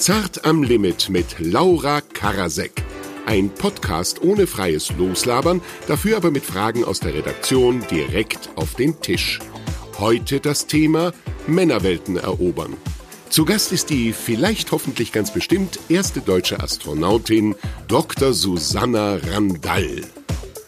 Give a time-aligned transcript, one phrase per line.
[0.00, 2.72] Zart am Limit mit Laura Karasek.
[3.26, 8.98] Ein Podcast ohne freies Loslabern, dafür aber mit Fragen aus der Redaktion direkt auf den
[9.02, 9.40] Tisch.
[9.98, 11.12] Heute das Thema
[11.46, 12.78] Männerwelten erobern.
[13.28, 17.54] Zu Gast ist die vielleicht hoffentlich ganz bestimmt erste deutsche Astronautin
[17.86, 18.32] Dr.
[18.32, 20.00] Susanna Randall.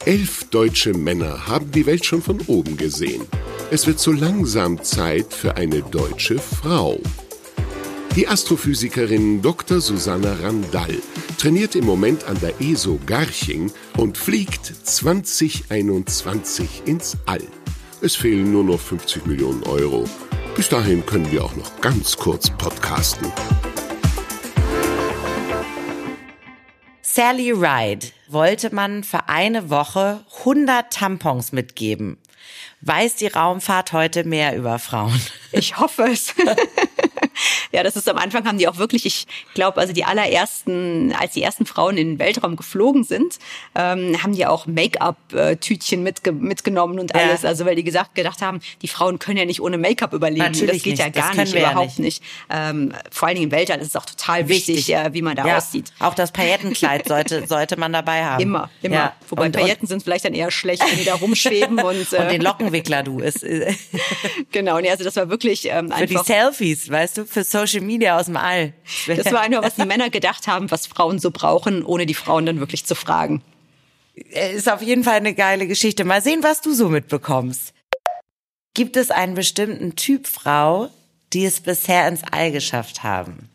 [0.05, 3.23] Elf deutsche Männer haben die Welt schon von oben gesehen.
[3.71, 7.01] Es wird so langsam Zeit für eine deutsche Frau.
[8.15, 9.81] Die Astrophysikerin Dr.
[9.81, 11.01] Susanna Randall
[11.39, 17.41] trainiert im Moment an der ESO Garching und fliegt 2021 ins All.
[18.03, 20.05] Es fehlen nur noch 50 Millionen Euro.
[20.55, 23.33] Bis dahin können wir auch noch ganz kurz podcasten.
[27.01, 32.19] Sally Ride wollte man für eine Woche 100 Tampons mitgeben.
[32.83, 35.19] Weiß die Raumfahrt heute mehr über Frauen?
[35.53, 36.35] Ich hoffe es.
[37.73, 41.33] Ja, das ist am Anfang haben die auch wirklich, ich glaube, also die allerersten, als
[41.33, 43.39] die ersten Frauen in den Weltraum geflogen sind,
[43.75, 47.43] ähm, haben die auch Make-up-Tütchen mitge mitgenommen und alles.
[47.43, 47.49] Ja.
[47.49, 50.45] Also weil die gesagt, gedacht haben, die Frauen können ja nicht ohne Make-up überleben.
[50.45, 51.01] Natürlich das geht nicht.
[51.01, 52.21] ja gar nicht, überhaupt ja nicht.
[52.21, 52.23] nicht.
[52.51, 55.37] Ähm, vor allen Dingen im Weltall ist es auch total wichtig, wichtig äh, wie man
[55.37, 55.57] da ja.
[55.57, 55.93] aussieht.
[55.99, 58.43] Auch das Paillettenkleid sollte, sollte man dabei haben.
[58.43, 59.13] Immer, immer.
[59.29, 62.17] Wobei und, Pailletten und, sind vielleicht dann eher schlecht, wenn die da rumschweben und, äh,
[62.17, 63.21] und den Lockenwickler, du.
[63.21, 63.45] Ist,
[64.53, 65.99] genau, nee, also das war wirklich ähm, einfach...
[65.99, 68.73] Für die Selfies, weißt du, für Social Media aus dem All.
[69.07, 72.47] Das war einfach, was die Männer gedacht haben, was Frauen so brauchen, ohne die Frauen
[72.47, 73.43] dann wirklich zu fragen.
[74.15, 76.05] Ist auf jeden Fall eine geile Geschichte.
[76.05, 77.73] Mal sehen, was du so mitbekommst.
[78.75, 80.91] Gibt es einen bestimmten Typ Frau,
[81.33, 83.49] die es bisher ins All geschafft haben?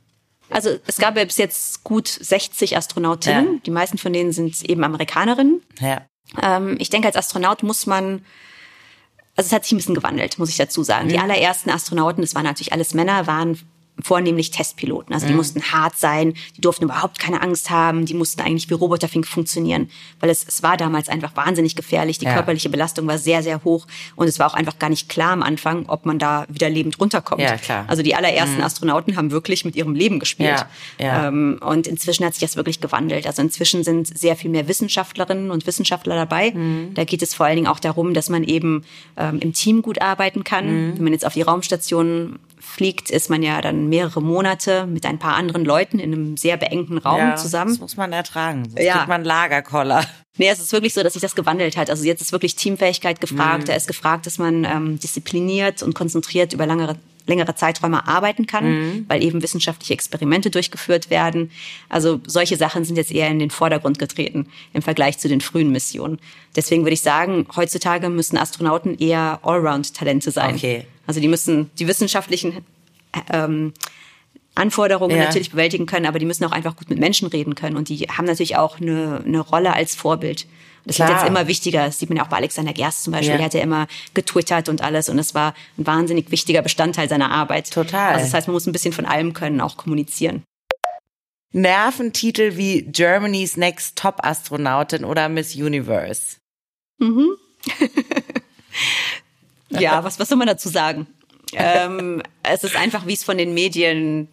[0.49, 3.55] Also es gab ja bis jetzt gut 60 Astronautinnen.
[3.55, 3.59] Ja.
[3.65, 5.61] Die meisten von denen sind eben Amerikanerinnen.
[5.79, 6.05] Ja.
[6.41, 8.23] Ähm, ich denke, als Astronaut muss man
[9.37, 11.09] also es hat sich ein bisschen gewandelt, muss ich dazu sagen.
[11.09, 13.57] Die allerersten Astronauten, das waren natürlich alles Männer, waren
[14.01, 15.13] vornehmlich Testpiloten.
[15.13, 15.37] Also die mhm.
[15.37, 19.89] mussten hart sein, die durften überhaupt keine Angst haben, die mussten eigentlich wie Roboterfink funktionieren,
[20.19, 22.19] weil es, es war damals einfach wahnsinnig gefährlich.
[22.19, 22.33] Die ja.
[22.33, 25.43] körperliche Belastung war sehr, sehr hoch und es war auch einfach gar nicht klar am
[25.43, 27.41] Anfang, ob man da wieder lebend runterkommt.
[27.41, 27.85] Ja, klar.
[27.87, 28.63] Also die allerersten mhm.
[28.63, 30.65] Astronauten haben wirklich mit ihrem Leben gespielt.
[30.99, 31.27] Ja, ja.
[31.27, 33.25] Ähm, und inzwischen hat sich das wirklich gewandelt.
[33.25, 36.51] Also inzwischen sind sehr viel mehr Wissenschaftlerinnen und Wissenschaftler dabei.
[36.51, 36.93] Mhm.
[36.93, 38.83] Da geht es vor allen Dingen auch darum, dass man eben
[39.17, 40.67] ähm, im Team gut arbeiten kann.
[40.67, 40.97] Mhm.
[40.97, 45.19] Wenn man jetzt auf die Raumstation fliegt, ist man ja dann mehrere Monate mit ein
[45.19, 47.71] paar anderen Leuten in einem sehr beengten Raum ja, zusammen.
[47.71, 48.65] Das muss man ertragen.
[48.69, 48.97] Sonst ja.
[48.97, 50.05] kriegt man Lagerkoller.
[50.37, 51.89] Nee, es ist wirklich so, dass sich das gewandelt hat.
[51.89, 53.63] Also jetzt ist wirklich Teamfähigkeit gefragt.
[53.63, 53.65] Mhm.
[53.65, 56.97] Da ist gefragt, dass man ähm, diszipliniert und konzentriert über langere
[57.27, 59.05] längere Zeiträume arbeiten kann, mhm.
[59.07, 61.51] weil eben wissenschaftliche Experimente durchgeführt werden.
[61.89, 65.71] Also solche Sachen sind jetzt eher in den Vordergrund getreten im Vergleich zu den frühen
[65.71, 66.19] Missionen.
[66.55, 70.55] Deswegen würde ich sagen, heutzutage müssen Astronauten eher Allround-Talente sein.
[70.55, 70.87] Okay.
[71.07, 72.63] Also die müssen die wissenschaftlichen
[73.31, 73.73] ähm,
[74.55, 75.25] Anforderungen ja.
[75.25, 77.99] natürlich bewältigen können, aber die müssen auch einfach gut mit Menschen reden können und die
[78.07, 80.45] haben natürlich auch eine, eine Rolle als Vorbild.
[80.85, 81.09] Das Klar.
[81.09, 81.85] wird jetzt immer wichtiger.
[81.85, 83.31] Das sieht man ja auch bei Alexander Gerst zum Beispiel.
[83.31, 83.37] Ja.
[83.37, 87.29] Der hat ja immer getwittert und alles und es war ein wahnsinnig wichtiger Bestandteil seiner
[87.29, 87.71] Arbeit.
[87.71, 88.13] Total.
[88.13, 90.43] Also das heißt, man muss ein bisschen von allem können, auch kommunizieren.
[91.51, 96.37] Nerventitel wie Germany's Next Top Astronautin oder Miss Universe.
[96.99, 97.31] Mhm.
[99.69, 101.07] ja, was, was soll man dazu sagen?
[101.53, 104.27] ähm, es ist einfach, wie es von den Medien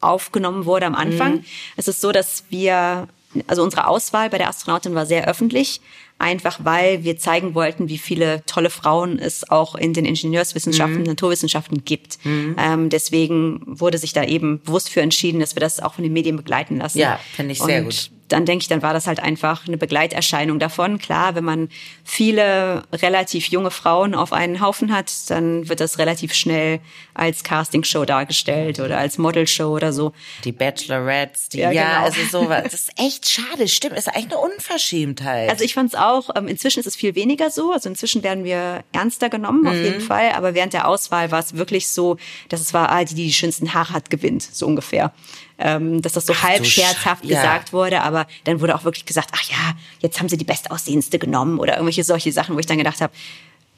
[0.00, 1.36] aufgenommen wurde am Anfang.
[1.36, 1.44] Mhm.
[1.76, 3.08] Es ist so, dass wir,
[3.46, 5.80] also unsere Auswahl bei der Astronautin war sehr öffentlich,
[6.18, 11.06] einfach weil wir zeigen wollten, wie viele tolle Frauen es auch in den Ingenieurswissenschaften, mhm.
[11.06, 12.24] Naturwissenschaften gibt.
[12.24, 12.56] Mhm.
[12.58, 16.12] Ähm, deswegen wurde sich da eben bewusst für entschieden, dass wir das auch von den
[16.12, 16.98] Medien begleiten lassen.
[16.98, 19.76] Ja, finde ich sehr Und gut dann denke ich, dann war das halt einfach eine
[19.76, 20.98] Begleiterscheinung davon.
[20.98, 21.68] Klar, wenn man
[22.04, 26.80] viele relativ junge Frauen auf einen Haufen hat, dann wird das relativ schnell
[27.20, 30.12] als Castingshow dargestellt oder als Modelshow oder so.
[30.44, 32.04] Die Bachelorettes, die ja, ja genau.
[32.04, 32.62] also sowas.
[32.70, 33.96] Das ist echt schade, stimmt.
[33.96, 35.50] Ist eigentlich eine Unverschämtheit.
[35.50, 37.72] Also ich fand es auch, ähm, inzwischen ist es viel weniger so.
[37.72, 39.68] Also inzwischen werden wir ernster genommen, mhm.
[39.68, 40.32] auf jeden Fall.
[40.32, 42.16] Aber während der Auswahl war es wirklich so,
[42.48, 45.12] dass es war, ah, die, die die schönsten Haare hat, gewinnt, so ungefähr
[45.60, 47.36] ähm, dass das so ach, halb scherzhaft ja.
[47.36, 51.18] gesagt wurde, aber dann wurde auch wirklich gesagt, ach ja, jetzt haben sie die bestaussehendste
[51.18, 53.12] genommen oder irgendwelche solche Sachen, wo ich dann gedacht habe,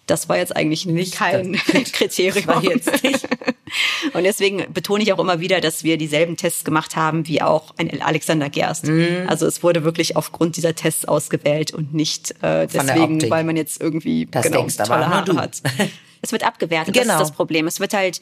[0.07, 1.53] das war jetzt eigentlich nicht kein
[1.93, 2.47] Kriterium.
[2.47, 3.29] War jetzt nicht.
[4.13, 7.75] Und deswegen betone ich auch immer wieder, dass wir dieselben Tests gemacht haben wie auch
[7.79, 8.87] ein Alexander Gerst.
[8.87, 9.25] Mhm.
[9.27, 13.81] Also es wurde wirklich aufgrund dieser Tests ausgewählt und nicht äh, deswegen, weil man jetzt
[13.81, 15.63] irgendwie das genau, tolle Haare hat.
[16.23, 16.95] Es wird abgewertet, genau.
[16.95, 17.19] das ist genau.
[17.19, 17.67] das Problem.
[17.67, 18.21] Es wird halt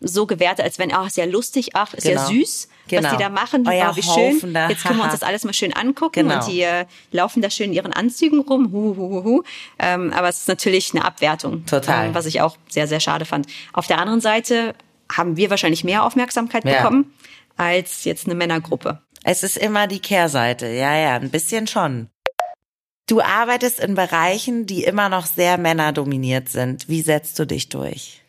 [0.00, 2.20] so gewertet, als wenn, ach, ist ja lustig, ach, ist genau.
[2.22, 3.04] ja süß, genau.
[3.04, 4.52] was die da machen, Euer oh, wie schön.
[4.52, 6.34] Da, Jetzt können wir uns das alles mal schön angucken genau.
[6.34, 9.42] und die äh, laufen da schön in ihren Anzügen rum, hu, hu, hu, hu.
[9.78, 12.08] Ähm, aber es ist natürlich eine Abwertung, Total.
[12.08, 13.46] Ähm, was ich auch sehr, sehr schade fand.
[13.72, 14.74] Auf der anderen Seite
[15.10, 16.78] haben wir wahrscheinlich mehr Aufmerksamkeit ja.
[16.78, 17.12] bekommen.
[17.56, 19.00] als jetzt eine Männergruppe.
[19.24, 22.10] Es ist immer die Kehrseite, ja, ja, ein bisschen schon.
[23.06, 26.88] Du arbeitest in Bereichen, die immer noch sehr männerdominiert sind.
[26.88, 28.20] Wie setzt du dich durch?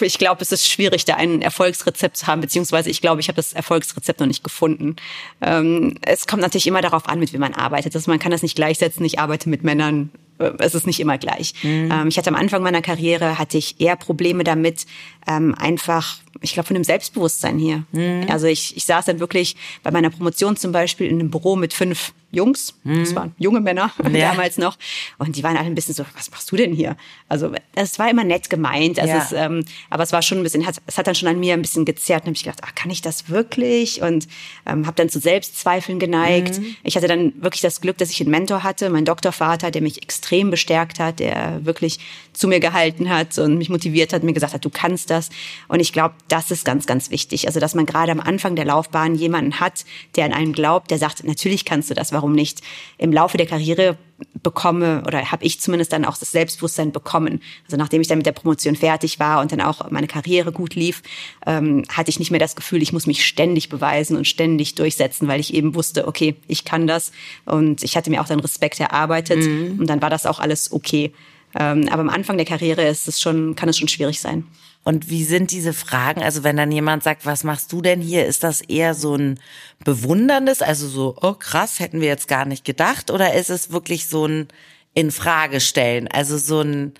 [0.00, 3.36] ich glaube, es ist schwierig, da ein Erfolgsrezept zu haben, beziehungsweise ich glaube, ich habe
[3.36, 4.96] das Erfolgsrezept noch nicht gefunden.
[5.40, 7.94] Ähm, es kommt natürlich immer darauf an, mit wem man arbeitet.
[7.94, 10.10] Also man kann das nicht gleichsetzen, ich arbeite mit Männern,
[10.58, 11.54] es ist nicht immer gleich.
[11.62, 11.90] Mhm.
[11.92, 14.86] Ähm, ich hatte am Anfang meiner Karriere, hatte ich eher Probleme damit,
[15.26, 17.84] ähm, einfach, ich glaube, von dem Selbstbewusstsein hier.
[17.92, 18.26] Mhm.
[18.28, 21.72] Also ich, ich saß dann wirklich bei meiner Promotion zum Beispiel in einem Büro mit
[21.72, 22.98] fünf Jungs, mhm.
[22.98, 24.30] das waren junge Männer ja.
[24.32, 24.76] damals noch,
[25.18, 26.96] und die waren alle ein bisschen so, was machst du denn hier?
[27.28, 29.22] Also es war immer nett gemeint, also ja.
[29.22, 31.54] es, ähm, aber es war schon ein bisschen, hat, es hat dann schon an mir
[31.54, 34.02] ein bisschen gezerrt und habe ich gedacht, ach, kann ich das wirklich?
[34.02, 34.26] Und
[34.66, 36.58] ähm, habe dann zu Selbstzweifeln geneigt.
[36.58, 36.76] Mhm.
[36.82, 40.02] Ich hatte dann wirklich das Glück, dass ich einen Mentor hatte, meinen Doktorvater, der mich
[40.02, 41.98] extrem bestärkt hat, der wirklich
[42.32, 45.30] zu mir gehalten hat und mich motiviert hat, mir gesagt hat, du kannst das.
[45.68, 47.46] Und ich glaube, das ist ganz, ganz wichtig.
[47.46, 49.84] Also, dass man gerade am Anfang der Laufbahn jemanden hat,
[50.16, 52.60] der an einem glaubt, der sagt, natürlich kannst du das, warum nicht?
[52.98, 53.96] Im Laufe der Karriere
[54.42, 57.40] bekomme oder habe ich zumindest dann auch das Selbstbewusstsein bekommen.
[57.64, 60.74] Also nachdem ich dann mit der Promotion fertig war und dann auch meine Karriere gut
[60.74, 61.02] lief,
[61.46, 65.28] ähm, hatte ich nicht mehr das Gefühl, ich muss mich ständig beweisen und ständig durchsetzen,
[65.28, 67.12] weil ich eben wusste, okay, ich kann das
[67.44, 69.78] und ich hatte mir auch dann Respekt erarbeitet mhm.
[69.80, 71.12] und dann war das auch alles okay.
[71.56, 74.44] Ähm, aber am Anfang der Karriere ist es schon, kann es schon schwierig sein.
[74.84, 76.22] Und wie sind diese Fragen?
[76.22, 78.26] Also wenn dann jemand sagt, was machst du denn hier?
[78.26, 79.40] Ist das eher so ein
[79.82, 83.10] bewunderndes, also so, oh krass, hätten wir jetzt gar nicht gedacht?
[83.10, 84.48] Oder ist es wirklich so ein
[84.92, 86.06] in Frage stellen?
[86.08, 86.92] Also so ein,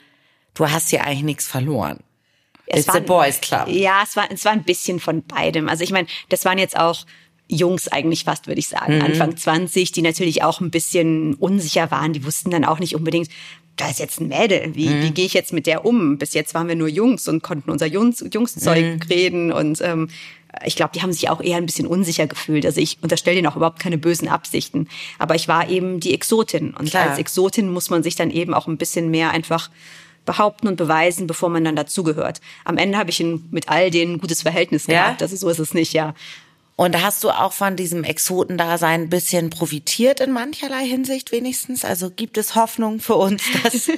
[0.54, 2.00] du hast hier eigentlich nichts verloren.
[2.66, 3.68] Es It's war, a boys club.
[3.68, 5.68] Ja, es war, es war ein bisschen von beidem.
[5.68, 7.04] Also ich meine, das waren jetzt auch
[7.48, 9.02] Jungs eigentlich fast, würde ich sagen, mhm.
[9.02, 12.14] Anfang 20, die natürlich auch ein bisschen unsicher waren.
[12.14, 13.28] Die wussten dann auch nicht unbedingt,
[13.76, 15.02] da ist jetzt ein Mädel, wie, mhm.
[15.02, 16.18] wie gehe ich jetzt mit der um?
[16.18, 19.00] Bis jetzt waren wir nur Jungs und konnten unser Jungs, Jungszeug mhm.
[19.08, 20.08] reden und ähm,
[20.64, 22.64] ich glaube, die haben sich auch eher ein bisschen unsicher gefühlt.
[22.64, 24.88] Also ich unterstelle denen auch überhaupt keine bösen Absichten.
[25.18, 26.74] Aber ich war eben die Exotin.
[26.74, 27.10] Und Klar.
[27.10, 29.70] als Exotin muss man sich dann eben auch ein bisschen mehr einfach
[30.24, 32.40] behaupten und beweisen, bevor man dann dazugehört.
[32.64, 35.20] Am Ende habe ich mit all denen ein gutes Verhältnis gehabt.
[35.20, 35.24] Ja?
[35.24, 36.14] Also so ist es nicht, ja.
[36.76, 41.84] Und hast du auch von diesem Exotendasein ein bisschen profitiert in mancherlei Hinsicht wenigstens?
[41.84, 43.88] Also gibt es Hoffnung für uns, dass,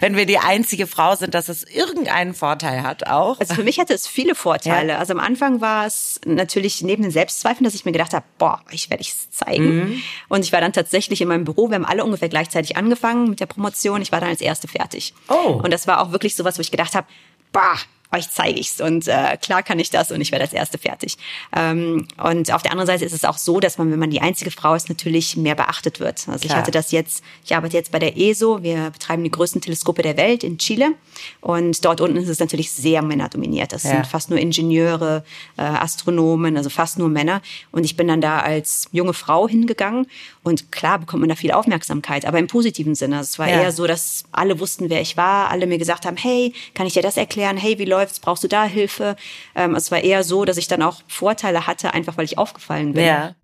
[0.00, 3.38] wenn wir die einzige Frau sind, dass es irgendeinen Vorteil hat auch?
[3.38, 4.94] Also für mich hatte es viele Vorteile.
[4.94, 4.98] Ja.
[4.98, 8.62] Also am Anfang war es natürlich neben den Selbstzweifeln, dass ich mir gedacht habe, boah,
[8.72, 9.76] ich werde es zeigen.
[9.76, 10.02] Mhm.
[10.28, 11.68] Und ich war dann tatsächlich in meinem Büro.
[11.68, 14.02] Wir haben alle ungefähr gleichzeitig angefangen mit der Promotion.
[14.02, 15.14] Ich war dann als Erste fertig.
[15.28, 15.60] Oh.
[15.62, 17.06] Und das war auch wirklich so was, wo ich gedacht habe,
[17.52, 17.78] boah,
[18.12, 21.16] euch zeige ich's und äh, klar kann ich das und ich werde als Erste fertig.
[21.54, 24.20] Ähm, und auf der anderen Seite ist es auch so, dass man, wenn man die
[24.20, 26.26] einzige Frau ist, natürlich mehr beachtet wird.
[26.28, 26.42] Also klar.
[26.44, 30.02] ich hatte das jetzt, ich arbeite jetzt bei der ESO, wir betreiben die größten Teleskope
[30.02, 30.94] der Welt in Chile
[31.40, 33.72] und dort unten ist es natürlich sehr männerdominiert.
[33.72, 33.90] Das ja.
[33.90, 35.24] sind fast nur Ingenieure,
[35.56, 37.42] äh, Astronomen, also fast nur Männer.
[37.72, 40.06] Und ich bin dann da als junge Frau hingegangen
[40.42, 43.20] und klar bekommt man da viel Aufmerksamkeit, aber im positiven Sinne.
[43.20, 43.60] Es war ja.
[43.60, 46.94] eher so, dass alle wussten, wer ich war, alle mir gesagt haben, hey, kann ich
[46.94, 47.56] dir das erklären?
[47.56, 48.20] Hey, wie läuft's?
[48.20, 49.16] Brauchst du da Hilfe?
[49.54, 52.94] Ähm, es war eher so, dass ich dann auch Vorteile hatte, einfach weil ich aufgefallen
[52.94, 53.04] bin.
[53.04, 53.34] Ja.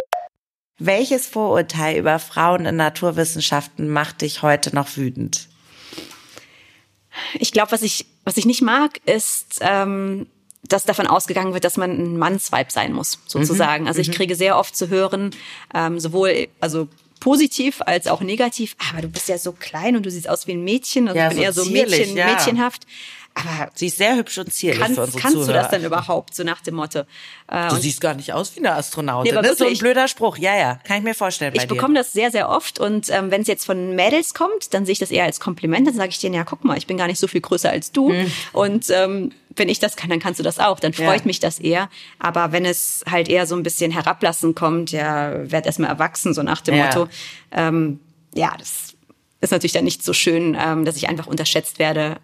[0.78, 5.48] Welches Vorurteil über Frauen in Naturwissenschaften macht dich heute noch wütend?
[7.34, 10.26] Ich glaube, was ich, was ich nicht mag, ist, ähm,
[10.64, 13.84] dass davon ausgegangen wird, dass man ein Mannsweib sein muss, sozusagen.
[13.84, 13.88] Mhm.
[13.88, 14.14] Also ich mhm.
[14.14, 15.30] kriege sehr oft zu hören,
[15.74, 16.88] ähm, sowohl, also
[17.20, 20.52] positiv als auch negativ, aber du bist ja so klein und du siehst aus wie
[20.52, 22.26] ein Mädchen, also ja, ich bin so eher so zierlich, Mädchen, ja.
[22.26, 22.86] mädchenhaft.
[23.36, 25.52] Aber sie ist sehr hübsch und zierlich kannst, für unsere Kannst Zuhörer.
[25.52, 27.00] du das denn überhaupt, so nach dem Motto?
[27.48, 29.34] Äh, du siehst gar nicht aus wie eine Astronautin.
[29.34, 30.38] Nee, das ist so ein blöder Spruch.
[30.38, 33.42] Ja, ja, kann ich mir vorstellen Ich bekomme das sehr, sehr oft und ähm, wenn
[33.42, 35.86] es jetzt von Mädels kommt, dann sehe ich das eher als Kompliment.
[35.88, 37.90] Dann sage ich denen, ja, guck mal, ich bin gar nicht so viel größer als
[37.90, 38.10] du.
[38.10, 38.32] Mhm.
[38.52, 40.78] Und ähm, wenn ich das kann, dann kannst du das auch.
[40.78, 41.26] Dann freut ja.
[41.26, 41.88] mich das eher.
[42.20, 46.44] Aber wenn es halt eher so ein bisschen herablassen kommt, ja, werd erstmal erwachsen, so
[46.44, 46.86] nach dem ja.
[46.86, 47.08] Motto,
[47.50, 47.98] ähm,
[48.32, 48.94] ja, das
[49.40, 52.18] ist natürlich dann nicht so schön, ähm, dass ich einfach unterschätzt werde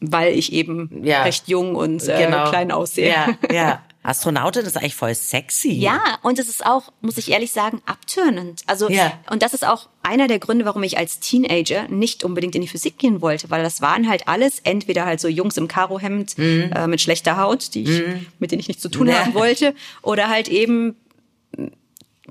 [0.00, 1.22] weil ich eben ja.
[1.22, 2.48] recht jung und äh, genau.
[2.48, 3.10] klein aussehe.
[3.10, 3.82] Ja, ja.
[4.02, 5.72] Astronautin ist eigentlich voll sexy.
[5.72, 8.62] Ja, und es ist auch, muss ich ehrlich sagen, abtönend.
[8.66, 9.12] Also, ja.
[9.30, 12.68] und das ist auch einer der Gründe, warum ich als Teenager nicht unbedingt in die
[12.68, 16.72] Physik gehen wollte, weil das waren halt alles entweder halt so Jungs im Karohemd mhm.
[16.74, 18.26] äh, mit schlechter Haut, die ich, mhm.
[18.38, 20.96] mit denen ich nichts zu tun haben wollte, oder halt eben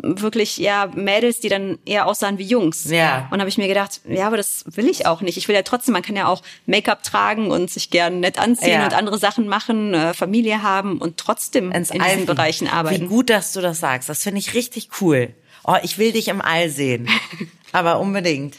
[0.01, 2.85] wirklich ja Mädels, die dann eher aussahen wie Jungs.
[2.89, 3.27] Ja.
[3.31, 5.37] Und habe ich mir gedacht, ja, aber das will ich auch nicht.
[5.37, 8.79] Ich will ja trotzdem, man kann ja auch Make-up tragen und sich gern nett anziehen
[8.79, 8.85] ja.
[8.85, 13.03] und andere Sachen machen, äh, Familie haben und trotzdem Ins in diesen Bereichen arbeiten.
[13.03, 14.09] Wie gut, dass du das sagst.
[14.09, 15.33] Das finde ich richtig cool.
[15.63, 17.09] Oh, ich will dich im All sehen.
[17.71, 18.57] aber unbedingt.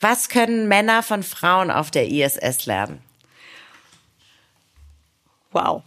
[0.00, 3.03] Was können Männer von Frauen auf der ISS lernen?
[5.54, 5.82] Wow.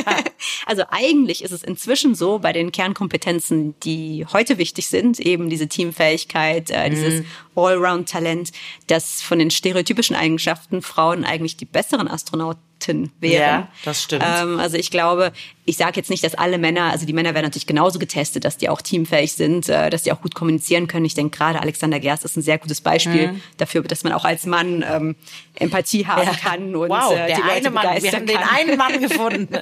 [0.66, 5.68] also eigentlich ist es inzwischen so bei den Kernkompetenzen, die heute wichtig sind, eben diese
[5.68, 7.26] Teamfähigkeit, äh, dieses mhm.
[7.54, 8.50] Allround-Talent,
[8.88, 13.42] dass von den stereotypischen Eigenschaften Frauen eigentlich die besseren Astronauten wären.
[13.42, 14.24] Ja, das stimmt.
[14.26, 15.32] Ähm, also ich glaube,
[15.64, 18.56] ich sage jetzt nicht, dass alle Männer, also die Männer werden natürlich genauso getestet, dass
[18.56, 21.04] die auch teamfähig sind, äh, dass die auch gut kommunizieren können.
[21.04, 23.42] Ich denke gerade Alexander Gerst ist ein sehr gutes Beispiel mhm.
[23.56, 25.16] dafür, dass man auch als Mann ähm,
[25.54, 26.32] Empathie haben ja.
[26.34, 29.56] kann und wow, äh, die Leute Mann, wir haben den einen Mann gefunden,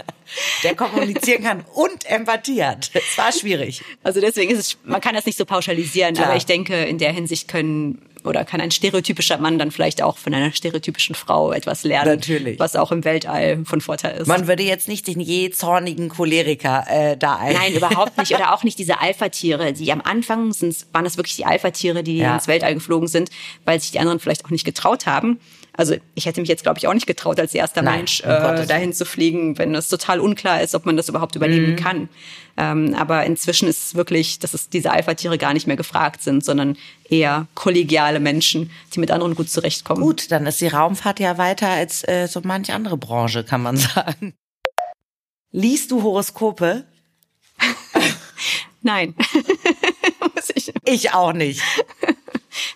[0.63, 2.91] der kommunizieren kann und Empathie hat.
[2.95, 3.83] Es war schwierig.
[4.03, 6.29] Also deswegen ist es, man kann das nicht so pauschalisieren, Klar.
[6.29, 10.19] aber ich denke, in der Hinsicht können oder kann ein stereotypischer Mann dann vielleicht auch
[10.19, 12.59] von einer stereotypischen Frau etwas lernen, Natürlich.
[12.59, 14.27] was auch im Weltall von Vorteil ist.
[14.27, 17.55] Man würde jetzt nicht den je zornigen Choleriker äh, da ein.
[17.55, 18.35] Nein, überhaupt nicht.
[18.35, 22.19] Oder auch nicht diese Alpha-Tiere, die am Anfang sind, waren das wirklich die Alpha-Tiere, die
[22.19, 22.35] ja.
[22.35, 23.31] ins Weltall geflogen sind,
[23.65, 25.41] weil sich die anderen vielleicht auch nicht getraut haben.
[25.79, 28.67] Also ich hätte mich jetzt, glaube ich, auch nicht getraut, als erster Nein, Mensch äh,
[28.67, 31.77] dahin zu fliegen, wenn es total unklar ist, ob man das überhaupt überleben mhm.
[31.77, 32.09] kann.
[32.57, 36.45] Ähm, aber inzwischen ist es wirklich, dass es diese Alpha-Tiere gar nicht mehr gefragt sind,
[36.45, 36.77] sondern
[37.09, 40.03] eher kollegiale Menschen, die mit anderen gut zurechtkommen.
[40.03, 43.77] Gut, dann ist die Raumfahrt ja weiter als äh, so manche andere Branche, kann man
[43.77, 44.35] sagen.
[45.53, 46.87] Liest du Horoskope?
[48.83, 49.15] Nein.
[50.57, 50.73] ich.
[50.85, 51.63] ich auch nicht.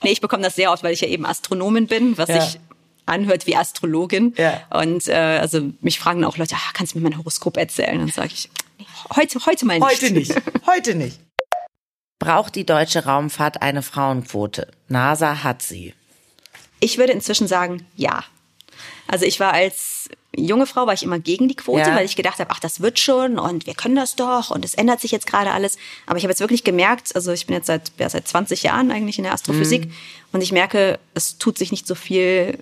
[0.05, 2.39] Nee, ich bekomme das sehr oft, weil ich ja eben Astronomin bin, was ja.
[2.39, 2.61] ich
[3.07, 4.35] anhört wie Astrologin.
[4.37, 4.63] Ja.
[4.71, 7.99] Und äh, also mich fragen auch Leute, ah, kannst du mir mein Horoskop erzählen?
[7.99, 9.91] Dann sage ich, nee, heute, heute mal nicht.
[9.91, 10.35] Heute nicht.
[10.67, 11.19] Heute nicht.
[12.19, 14.69] Braucht die deutsche Raumfahrt eine Frauenquote?
[14.89, 15.93] NASA hat sie.
[16.79, 18.25] Ich würde inzwischen sagen, ja.
[19.09, 21.95] Also ich war als junge Frau war ich immer gegen die Quote, ja.
[21.95, 24.75] weil ich gedacht habe, ach, das wird schon und wir können das doch und es
[24.75, 25.77] ändert sich jetzt gerade alles.
[26.07, 28.91] Aber ich habe jetzt wirklich gemerkt, also ich bin jetzt seit, ja, seit 20 Jahren
[28.91, 29.93] eigentlich in der Astrophysik mhm.
[30.33, 32.59] und ich merke, es tut sich nicht so viel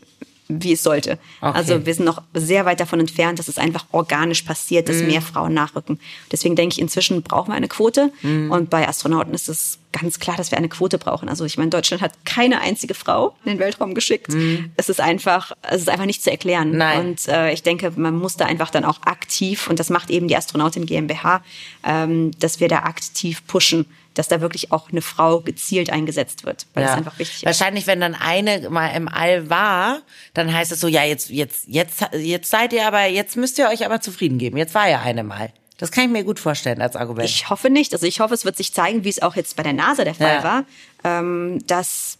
[0.50, 1.18] wie es sollte.
[1.40, 1.56] Okay.
[1.56, 5.06] Also wir sind noch sehr weit davon entfernt, dass es einfach organisch passiert, dass mm.
[5.06, 6.00] mehr Frauen nachrücken.
[6.32, 8.12] Deswegen denke ich, inzwischen brauchen wir eine Quote.
[8.22, 8.50] Mm.
[8.50, 11.28] Und bei Astronauten ist es ganz klar, dass wir eine Quote brauchen.
[11.28, 14.32] Also ich meine, Deutschland hat keine einzige Frau in den Weltraum geschickt.
[14.32, 14.70] Mm.
[14.76, 16.76] Es ist einfach, es ist einfach nicht zu erklären.
[16.76, 17.10] Nein.
[17.10, 20.28] Und äh, ich denke, man muss da einfach dann auch aktiv, und das macht eben
[20.28, 21.42] die Astronautin GmbH,
[21.84, 26.66] ähm, dass wir da aktiv pushen dass da wirklich auch eine Frau gezielt eingesetzt wird,
[26.74, 26.90] weil ja.
[26.90, 27.44] das einfach wichtig ist.
[27.46, 30.02] Wahrscheinlich, wenn dann eine mal im All war,
[30.34, 33.68] dann heißt es so, ja, jetzt, jetzt, jetzt, jetzt seid ihr aber, jetzt müsst ihr
[33.68, 34.56] euch aber zufrieden geben.
[34.56, 35.52] Jetzt war ja eine mal.
[35.78, 37.28] Das kann ich mir gut vorstellen als Argument.
[37.28, 37.94] Ich hoffe nicht.
[37.94, 40.14] Also ich hoffe, es wird sich zeigen, wie es auch jetzt bei der NASA der
[40.14, 40.44] Fall ja.
[40.44, 40.64] war,
[41.04, 42.18] ähm, dass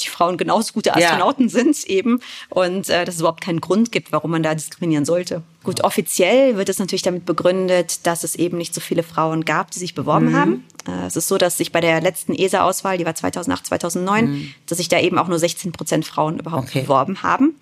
[0.00, 1.50] die Frauen genauso gute Astronauten ja.
[1.50, 5.42] sind eben und äh, dass es überhaupt keinen Grund gibt, warum man da diskriminieren sollte.
[5.62, 9.70] Gut, offiziell wird es natürlich damit begründet, dass es eben nicht so viele Frauen gab,
[9.70, 10.36] die sich beworben mhm.
[10.36, 10.64] haben.
[10.88, 14.54] Äh, es ist so, dass sich bei der letzten ESA-Auswahl, die war 2008, 2009, mhm.
[14.66, 16.82] dass sich da eben auch nur 16 Prozent Frauen überhaupt okay.
[16.82, 17.56] beworben haben.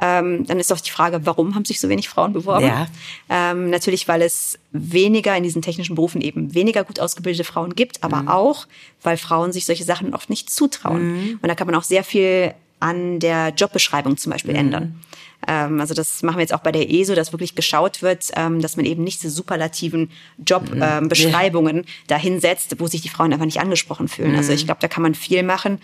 [0.00, 2.66] Ähm, dann ist doch die Frage, warum haben sich so wenig Frauen beworben?
[2.66, 2.86] Ja.
[3.30, 8.04] Ähm, natürlich, weil es weniger in diesen technischen Berufen eben weniger gut ausgebildete Frauen gibt,
[8.04, 8.28] aber mhm.
[8.28, 8.66] auch,
[9.02, 11.14] weil Frauen sich solche Sachen oft nicht zutrauen.
[11.14, 11.38] Mhm.
[11.40, 14.60] Und da kann man auch sehr viel an der Jobbeschreibung zum Beispiel mhm.
[14.60, 15.02] ändern.
[15.46, 18.60] Ähm, also das machen wir jetzt auch bei der ESO, dass wirklich geschaut wird, ähm,
[18.60, 20.10] dass man eben nicht diese superlativen
[20.46, 21.82] Jobbeschreibungen mhm.
[21.82, 24.34] ähm, dahinsetzt, wo sich die Frauen einfach nicht angesprochen fühlen.
[24.36, 24.56] Also mhm.
[24.56, 25.80] ich glaube, da kann man viel machen.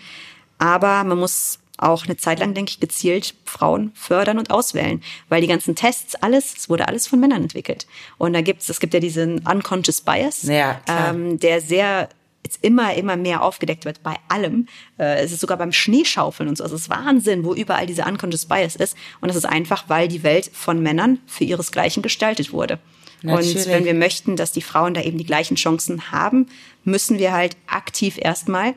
[0.59, 5.01] Aber man muss auch eine Zeit lang, denke ich, gezielt Frauen fördern und auswählen.
[5.29, 7.87] Weil die ganzen Tests, alles, es wurde alles von Männern entwickelt.
[8.17, 12.09] Und da gibt's, es gibt ja diesen Unconscious Bias, ja, ähm, der sehr
[12.43, 14.67] jetzt immer, immer mehr aufgedeckt wird bei allem.
[14.99, 16.63] Äh, es ist sogar beim Schneeschaufeln und so.
[16.63, 18.97] Also es ist Wahnsinn, wo überall dieser Unconscious Bias ist.
[19.21, 22.79] Und das ist einfach, weil die Welt von Männern für ihresgleichen gestaltet wurde.
[23.21, 23.65] Natürlich.
[23.65, 26.47] Und wenn wir möchten, dass die Frauen da eben die gleichen Chancen haben,
[26.83, 28.73] müssen wir halt aktiv erstmal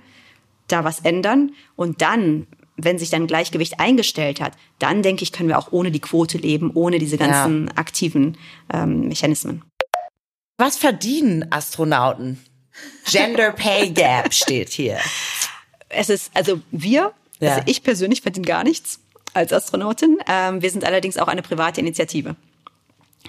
[0.69, 1.53] da was ändern.
[1.75, 5.91] Und dann, wenn sich dann Gleichgewicht eingestellt hat, dann denke ich, können wir auch ohne
[5.91, 7.73] die Quote leben, ohne diese ganzen ja.
[7.77, 8.37] aktiven
[8.73, 9.63] ähm, Mechanismen.
[10.59, 12.39] Was verdienen Astronauten?
[13.11, 14.99] Gender Pay Gap steht hier.
[15.89, 17.51] Es ist, also wir, ja.
[17.51, 19.01] also ich persönlich verdiene gar nichts
[19.35, 20.19] als Astronautin.
[20.29, 22.37] Ähm, wir sind allerdings auch eine private Initiative.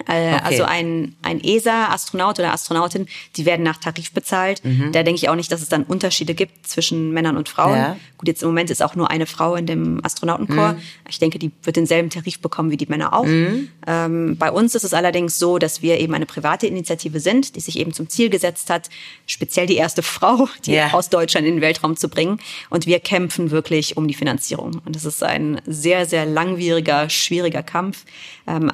[0.07, 0.41] Äh, okay.
[0.43, 4.63] Also ein, ein ESA-Astronaut oder Astronautin, die werden nach Tarif bezahlt.
[4.63, 4.91] Mhm.
[4.91, 7.77] Da denke ich auch nicht, dass es dann Unterschiede gibt zwischen Männern und Frauen.
[7.77, 7.97] Ja.
[8.17, 10.73] Gut, jetzt im Moment ist auch nur eine Frau in dem Astronautenchor.
[10.73, 10.81] Mhm.
[11.09, 13.25] Ich denke, die wird denselben Tarif bekommen wie die Männer auch.
[13.25, 13.69] Mhm.
[13.85, 17.59] Ähm, bei uns ist es allerdings so, dass wir eben eine private Initiative sind, die
[17.59, 18.89] sich eben zum Ziel gesetzt hat,
[19.25, 20.93] speziell die erste Frau, die yeah.
[20.93, 22.39] aus Deutschland in den Weltraum zu bringen.
[22.69, 24.81] Und wir kämpfen wirklich um die Finanzierung.
[24.85, 28.05] Und das ist ein sehr, sehr langwieriger, schwieriger Kampf.
[28.47, 28.71] Ähm,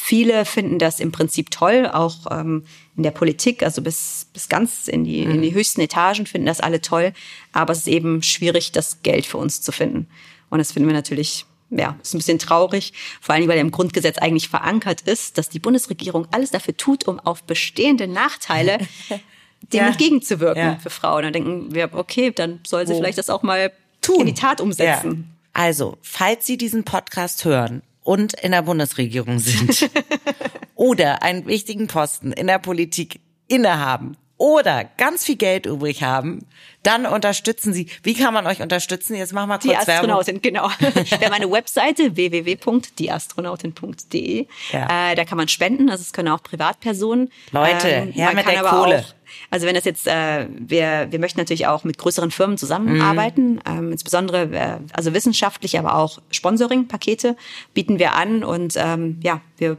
[0.00, 2.64] Viele finden das im Prinzip toll, auch ähm,
[2.96, 5.32] in der Politik, also bis, bis ganz in die, mhm.
[5.32, 7.12] in die höchsten Etagen finden das alle toll.
[7.52, 10.06] Aber es ist eben schwierig, das Geld für uns zu finden.
[10.50, 13.72] Und das finden wir natürlich ja, ist ein bisschen traurig, vor allem weil er im
[13.72, 18.78] Grundgesetz eigentlich verankert ist, dass die Bundesregierung alles dafür tut, um auf bestehende Nachteile
[19.08, 19.88] dem ja.
[19.88, 20.78] entgegenzuwirken ja.
[20.78, 21.24] für Frauen.
[21.24, 22.96] Dann denken wir, okay, dann soll sie oh.
[22.96, 25.28] vielleicht das auch mal tun, in die Tat umsetzen.
[25.28, 25.60] Ja.
[25.60, 29.90] Also, falls Sie diesen Podcast hören und in der Bundesregierung sind
[30.74, 36.46] oder einen wichtigen Posten in der Politik innehaben oder ganz viel Geld übrig haben,
[36.82, 37.90] dann unterstützen Sie.
[38.02, 39.14] Wie kann man euch unterstützen?
[39.14, 40.42] Jetzt machen wir kurz Die Astronautin, Werbung.
[40.42, 40.70] genau.
[40.80, 44.46] Wir haben eine Webseite www.dieastronautin.de.
[44.72, 45.10] Ja.
[45.10, 47.30] Äh, da kann man spenden, also es können auch Privatpersonen.
[47.50, 49.00] Leute, ähm, her mit der Kohle.
[49.00, 49.12] Auch,
[49.50, 53.60] also wenn das jetzt, äh, wir, wir möchten natürlich auch mit größeren Firmen zusammenarbeiten, mhm.
[53.66, 57.36] ähm, insbesondere äh, also wissenschaftlich, aber auch Sponsoring-Pakete
[57.74, 59.76] bieten wir an und ähm, ja, wir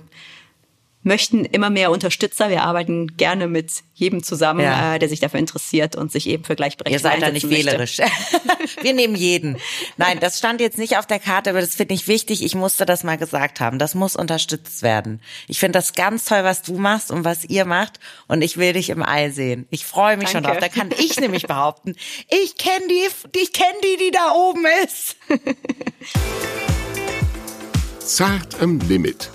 [1.01, 2.49] möchten immer mehr Unterstützer.
[2.49, 4.95] Wir arbeiten gerne mit jedem zusammen, ja.
[4.95, 7.99] äh, der sich dafür interessiert und sich eben für Gleichberechtigung Ihr seid da nicht wählerisch.
[8.81, 9.57] Wir nehmen jeden.
[9.97, 12.43] Nein, das stand jetzt nicht auf der Karte, aber das finde ich wichtig.
[12.43, 13.79] Ich musste das mal gesagt haben.
[13.79, 15.21] Das muss unterstützt werden.
[15.47, 17.99] Ich finde das ganz toll, was du machst und was ihr macht.
[18.27, 19.67] Und ich will dich im Ei sehen.
[19.69, 20.47] Ich freue mich Danke.
[20.47, 20.57] schon drauf.
[20.59, 21.95] Da kann ich nämlich behaupten,
[22.29, 25.15] ich kenne die, ich kenne die, die da oben ist.
[27.99, 29.29] Zart am Limit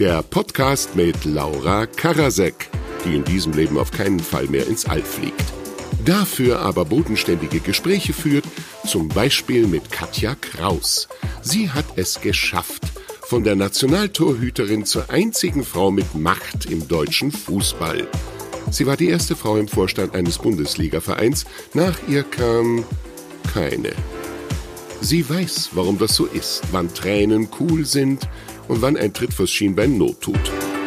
[0.00, 2.70] der Podcast mit Laura Karasek,
[3.04, 5.44] die in diesem Leben auf keinen Fall mehr ins All fliegt.
[6.06, 8.46] Dafür aber bodenständige Gespräche führt,
[8.86, 11.06] zum Beispiel mit Katja Kraus.
[11.42, 12.82] Sie hat es geschafft,
[13.20, 18.08] von der Nationaltorhüterin zur einzigen Frau mit Macht im deutschen Fußball.
[18.70, 21.44] Sie war die erste Frau im Vorstand eines Bundesligavereins.
[21.74, 22.84] Nach ihr kam
[23.52, 23.92] keine.
[25.02, 28.28] Sie weiß, warum das so ist, wann Tränen cool sind,
[28.70, 30.79] und wann ein Tritt fürs Schienbein Not tut.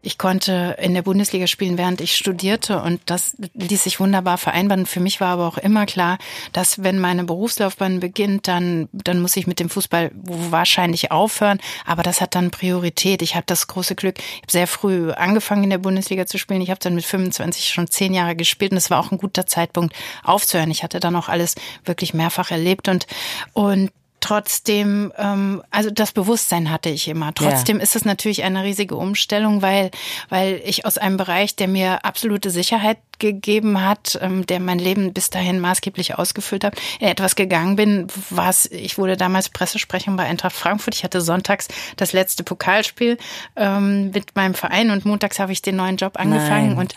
[0.00, 4.86] Ich konnte in der Bundesliga spielen, während ich studierte und das ließ sich wunderbar vereinbaren.
[4.86, 6.18] Für mich war aber auch immer klar,
[6.52, 11.58] dass wenn meine Berufslaufbahn beginnt, dann, dann muss ich mit dem Fußball wahrscheinlich aufhören.
[11.84, 13.22] Aber das hat dann Priorität.
[13.22, 16.60] Ich habe das große Glück, ich habe sehr früh angefangen in der Bundesliga zu spielen.
[16.60, 19.46] Ich habe dann mit 25 schon zehn Jahre gespielt und es war auch ein guter
[19.46, 20.70] Zeitpunkt aufzuhören.
[20.70, 23.06] Ich hatte dann auch alles wirklich mehrfach erlebt und,
[23.52, 27.34] und trotzdem, ähm, also das Bewusstsein hatte ich immer.
[27.34, 27.82] Trotzdem ja.
[27.82, 29.90] ist es natürlich eine riesige Umstellung, weil,
[30.28, 35.12] weil ich aus einem Bereich, der mir absolute Sicherheit gegeben hat, ähm, der mein Leben
[35.12, 40.54] bis dahin maßgeblich ausgefüllt hat, etwas gegangen bin, was ich wurde damals Pressesprecherin bei Eintracht
[40.54, 40.94] Frankfurt.
[40.94, 43.18] Ich hatte sonntags das letzte Pokalspiel
[43.56, 46.76] ähm, mit meinem Verein und montags habe ich den neuen Job angefangen.
[46.76, 46.78] Nein.
[46.78, 46.94] Und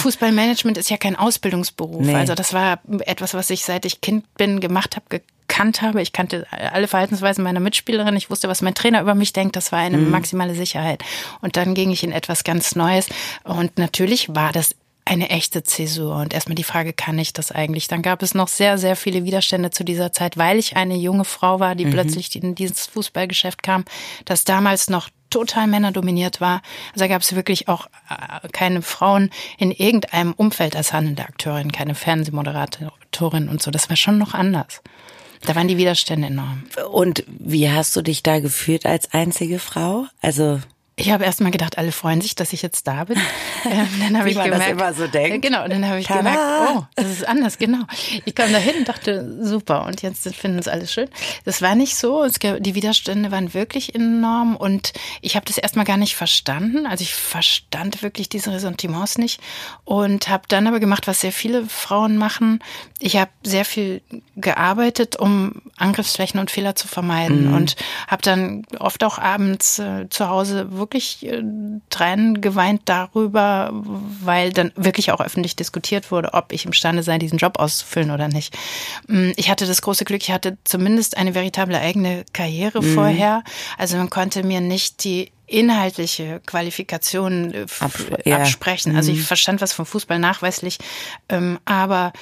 [0.00, 2.04] Fußballmanagement ist ja kein Ausbildungsberuf.
[2.04, 2.14] Nee.
[2.14, 6.00] Also das war etwas, was ich seit ich Kind bin gemacht habe, gekannt habe.
[6.00, 8.16] Ich kannte alle Verhaltensweisen meiner Mitspielerin.
[8.16, 9.56] Ich wusste, was mein Trainer über mich denkt.
[9.56, 10.10] Das war eine mhm.
[10.10, 11.02] maximale Sicherheit.
[11.40, 13.08] Und dann ging ich in etwas ganz Neues.
[13.44, 16.16] Und natürlich war das eine echte Zäsur.
[16.16, 17.88] Und erstmal die Frage, kann ich das eigentlich?
[17.88, 21.24] Dann gab es noch sehr, sehr viele Widerstände zu dieser Zeit, weil ich eine junge
[21.24, 21.90] Frau war, die mhm.
[21.90, 23.84] plötzlich in dieses Fußballgeschäft kam,
[24.26, 26.62] das damals noch total männerdominiert war.
[26.92, 31.72] Also da gab es wirklich auch äh, keine Frauen in irgendeinem Umfeld als handelnde Akteurin,
[31.72, 33.70] keine Fernsehmoderatorin und so.
[33.70, 34.82] Das war schon noch anders.
[35.44, 36.64] Da waren die Widerstände enorm.
[36.90, 40.06] Und wie hast du dich da gefühlt als einzige Frau?
[40.20, 40.60] Also
[40.98, 43.18] ich habe erst mal gedacht, alle freuen sich, dass ich jetzt da bin.
[43.64, 45.42] Ähm, dann habe ich man gemerkt, das immer so denkt.
[45.42, 46.20] Genau, dann habe ich Tada.
[46.20, 46.40] gemerkt,
[46.76, 47.82] oh, das ist anders, genau.
[48.24, 51.08] Ich kam da hin und dachte, super, und jetzt finden es alles schön.
[51.44, 52.24] Das war nicht so.
[52.40, 56.86] Gab, die Widerstände waren wirklich enorm und ich habe das erstmal gar nicht verstanden.
[56.86, 59.40] Also ich verstand wirklich diese Ressentiments nicht
[59.84, 62.60] und habe dann aber gemacht, was sehr viele Frauen machen.
[63.00, 64.02] Ich habe sehr viel
[64.36, 67.54] gearbeitet, um Angriffsflächen und Fehler zu vermeiden mhm.
[67.54, 71.42] und habe dann oft auch abends äh, zu Hause wirklich wirklich äh,
[71.90, 77.38] Tränen geweint darüber, weil dann wirklich auch öffentlich diskutiert wurde, ob ich imstande sei, diesen
[77.38, 78.56] Job auszufüllen oder nicht.
[79.06, 82.94] Mm, ich hatte das große Glück, ich hatte zumindest eine veritable eigene Karriere mhm.
[82.94, 83.44] vorher.
[83.76, 87.92] Also man konnte mir nicht die inhaltliche Qualifikation äh, Ab,
[88.24, 88.38] ja.
[88.38, 88.94] absprechen.
[88.96, 89.22] Also ich mhm.
[89.22, 90.78] verstand was vom Fußball nachweislich,
[91.28, 92.12] ähm, aber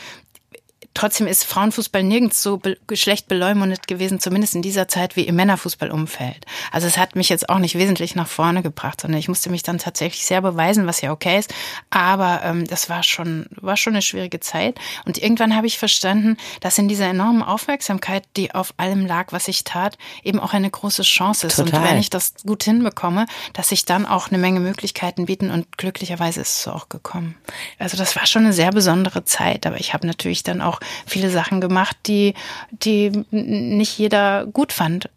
[0.96, 5.36] Trotzdem ist Frauenfußball nirgends so be schlecht beleumundet gewesen, zumindest in dieser Zeit wie im
[5.36, 6.46] Männerfußballumfeld.
[6.72, 9.62] Also es hat mich jetzt auch nicht wesentlich nach vorne gebracht, sondern ich musste mich
[9.62, 11.52] dann tatsächlich sehr beweisen, was ja okay ist.
[11.90, 14.78] Aber ähm, das war schon, war schon eine schwierige Zeit.
[15.04, 19.48] Und irgendwann habe ich verstanden, dass in dieser enormen Aufmerksamkeit, die auf allem lag, was
[19.48, 21.56] ich tat, eben auch eine große Chance ist.
[21.56, 21.78] Total.
[21.78, 25.76] Und wenn ich das gut hinbekomme, dass sich dann auch eine Menge Möglichkeiten bieten und
[25.76, 27.36] glücklicherweise ist es auch gekommen.
[27.78, 31.30] Also das war schon eine sehr besondere Zeit, aber ich habe natürlich dann auch viele
[31.30, 32.34] Sachen gemacht, die,
[32.70, 35.08] die nicht jeder gut fand.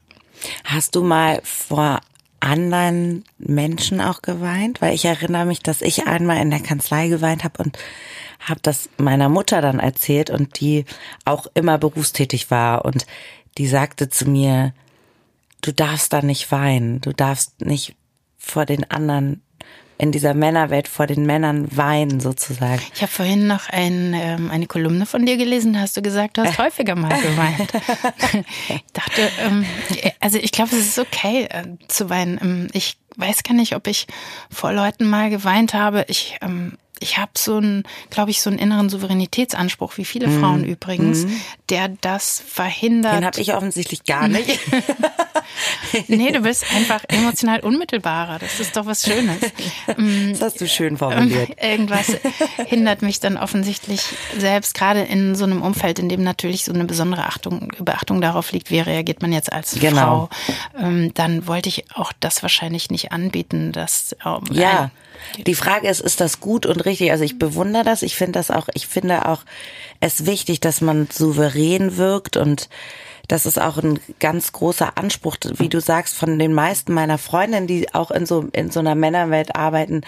[0.64, 2.00] Hast du mal vor
[2.40, 4.82] anderen Menschen auch geweint?
[4.82, 7.78] Weil ich erinnere mich, dass ich einmal in der Kanzlei geweint habe und
[8.40, 10.86] habe das meiner Mutter dann erzählt und die
[11.26, 13.06] auch immer berufstätig war und
[13.58, 14.74] die sagte zu mir,
[15.62, 17.96] du darfst da nicht weinen, du darfst nicht
[18.38, 19.42] vor den anderen
[20.00, 22.82] in dieser Männerwelt vor den Männern weinen sozusagen.
[22.96, 26.38] Ich habe vorhin noch ein, ähm, eine Kolumne von dir gelesen, da hast du gesagt,
[26.38, 27.74] du hast häufiger mal geweint.
[28.70, 29.66] ich dachte, ähm,
[30.22, 32.40] also ich glaube, es ist okay äh, zu weinen.
[32.42, 34.08] Ähm, ich weiß gar nicht, ob ich
[34.50, 36.06] vor Leuten mal geweint habe.
[36.08, 40.40] Ich ähm, ich habe so einen, glaube ich, so einen inneren Souveränitätsanspruch, wie viele mm.
[40.40, 41.32] Frauen übrigens, mm.
[41.70, 43.16] der das verhindert.
[43.16, 44.60] Den habe ich offensichtlich gar nicht.
[46.08, 48.40] nee, du bist einfach emotional unmittelbarer.
[48.40, 49.40] Das ist doch was Schönes.
[49.98, 50.32] Mm.
[50.32, 51.52] Das hast du schön formuliert.
[51.62, 52.18] Irgendwas
[52.66, 54.02] hindert mich dann offensichtlich
[54.38, 58.52] selbst, gerade in so einem Umfeld, in dem natürlich so eine besondere Achtung, Beachtung darauf
[58.52, 60.30] liegt, wie reagiert man jetzt als genau.
[60.76, 60.86] Frau.
[60.86, 64.92] Ähm, dann wollte ich auch das wahrscheinlich nicht anbieten, dass ähm, ja.
[65.46, 67.12] Die Frage ist, ist das gut und richtig?
[67.12, 68.02] Also ich bewundere das.
[68.04, 69.42] Ich finde das auch, ich finde auch
[70.00, 72.70] es wichtig, dass man souverän wirkt und
[73.30, 77.68] das ist auch ein ganz großer Anspruch, wie du sagst, von den meisten meiner Freundinnen,
[77.68, 80.02] die auch in so, in so einer Männerwelt arbeiten,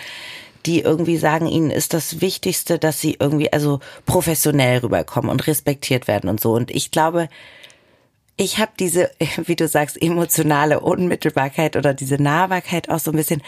[0.66, 6.08] die irgendwie sagen, ihnen ist das Wichtigste, dass sie irgendwie also professionell rüberkommen und respektiert
[6.08, 6.52] werden und so.
[6.52, 7.30] Und ich glaube,
[8.38, 9.12] ich habe diese,
[9.46, 13.42] wie du sagst, emotionale Unmittelbarkeit oder diese Nahbarkeit auch so ein bisschen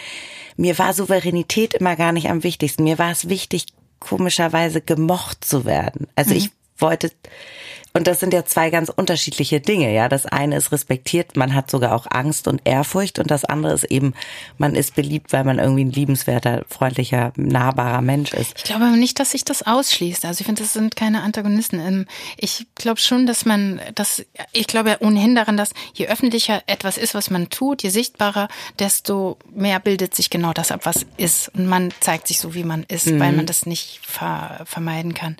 [0.55, 2.83] mir war Souveränität immer gar nicht am wichtigsten.
[2.83, 3.65] Mir war es wichtig,
[3.99, 6.07] komischerweise gemocht zu werden.
[6.15, 6.37] Also mhm.
[6.37, 7.11] ich wollte,
[7.93, 10.09] und das sind ja zwei ganz unterschiedliche Dinge, ja.
[10.09, 13.83] Das eine ist respektiert, man hat sogar auch Angst und Ehrfurcht und das andere ist
[13.85, 14.13] eben,
[14.57, 18.53] man ist beliebt, weil man irgendwie ein liebenswerter, freundlicher, nahbarer Mensch ist.
[18.57, 20.25] Ich glaube nicht, dass sich das ausschließt.
[20.25, 21.79] Also ich finde, das sind keine Antagonisten.
[21.79, 22.05] Ähm,
[22.37, 27.13] ich glaube schon, dass man, das, ich glaube ohnehin daran, dass je öffentlicher etwas ist,
[27.13, 28.47] was man tut, je sichtbarer,
[28.79, 31.49] desto mehr bildet sich genau das ab, was ist.
[31.55, 33.19] Und man zeigt sich so, wie man ist, mhm.
[33.19, 35.37] weil man das nicht ver vermeiden kann.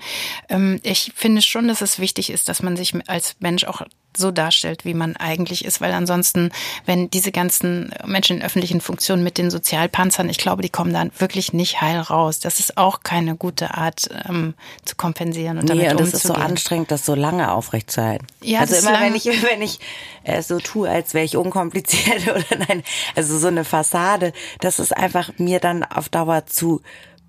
[0.50, 3.82] Ähm, ich finde schon, dass es wichtig ist, ist, dass man sich als Mensch auch
[4.16, 6.52] so darstellt, wie man eigentlich ist, weil ansonsten,
[6.86, 11.12] wenn diese ganzen Menschen in öffentlichen Funktionen mit den Sozialpanzern, ich glaube, die kommen dann
[11.18, 12.40] wirklich nicht heil raus.
[12.40, 14.54] Das ist auch keine gute Art ähm,
[14.86, 18.28] zu kompensieren und damit nee, und das ist so anstrengend, das so lange aufrechtzuhalten.
[18.44, 19.80] Ja, also immer wenn ich wenn ich
[20.24, 22.84] äh, so tue, als wäre ich unkompliziert oder nein,
[23.16, 26.82] also so eine Fassade, das ist einfach mir dann auf Dauer zu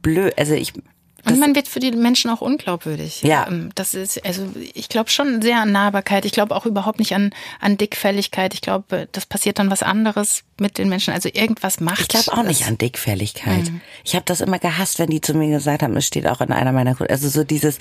[0.02, 0.34] blöd.
[0.36, 0.74] Also ich
[1.26, 3.22] und man wird für die Menschen auch unglaubwürdig.
[3.22, 3.46] Ja.
[3.48, 6.24] Ähm, das ist, also ich glaube schon sehr an Nahbarkeit.
[6.24, 8.52] Ich glaube auch überhaupt nicht an, an Dickfälligkeit.
[8.54, 11.14] Ich glaube, das passiert dann was anderes mit den Menschen.
[11.14, 12.00] Also irgendwas macht.
[12.00, 12.46] Ich glaube auch das.
[12.46, 13.70] nicht an Dickfälligkeit.
[13.70, 13.80] Mhm.
[14.04, 16.52] Ich habe das immer gehasst, wenn die zu mir gesagt haben, es steht auch in
[16.52, 17.78] einer meiner, also so dieses,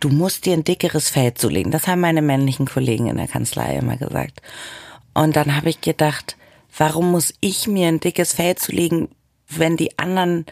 [0.00, 1.72] du musst dir ein dickeres Feld zulegen.
[1.72, 4.40] Das haben meine männlichen Kollegen in der Kanzlei immer gesagt.
[5.12, 6.36] Und dann habe ich gedacht,
[6.76, 9.08] warum muss ich mir ein dickes Feld zulegen,
[9.48, 10.46] wenn die anderen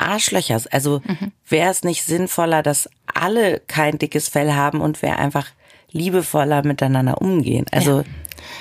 [0.00, 0.60] Arschlöcher.
[0.70, 1.32] Also mhm.
[1.46, 5.46] wäre es nicht sinnvoller, dass alle kein dickes Fell haben und wir einfach
[5.90, 7.66] liebevoller miteinander umgehen?
[7.70, 8.04] Also ja.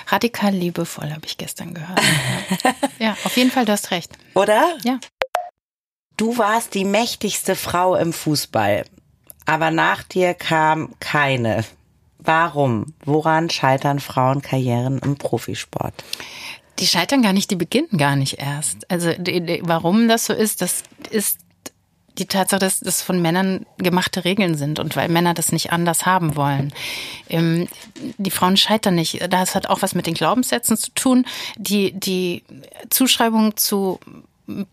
[0.08, 2.02] radikal liebevoll habe ich gestern gehört.
[2.99, 3.15] ja.
[3.23, 4.17] auf jeden Fall, du hast recht.
[4.34, 4.78] Oder?
[4.84, 4.99] Ja.
[6.17, 8.84] Du warst die mächtigste Frau im Fußball,
[9.45, 11.63] aber nach dir kam keine.
[12.17, 12.93] Warum?
[13.06, 15.93] Woran scheitern Frauenkarrieren im Profisport?
[16.79, 18.89] Die scheitern gar nicht, die beginnen gar nicht erst.
[18.89, 21.39] Also die, die, warum das so ist, das ist
[22.19, 26.05] die Tatsache, dass das von Männern gemachte Regeln sind und weil Männer das nicht anders
[26.05, 26.73] haben wollen.
[27.29, 27.67] Ähm,
[28.17, 29.31] die Frauen scheitern nicht.
[29.31, 31.25] Das hat auch was mit den Glaubenssätzen zu tun.
[31.57, 32.43] Die, die
[32.89, 33.99] Zuschreibung zu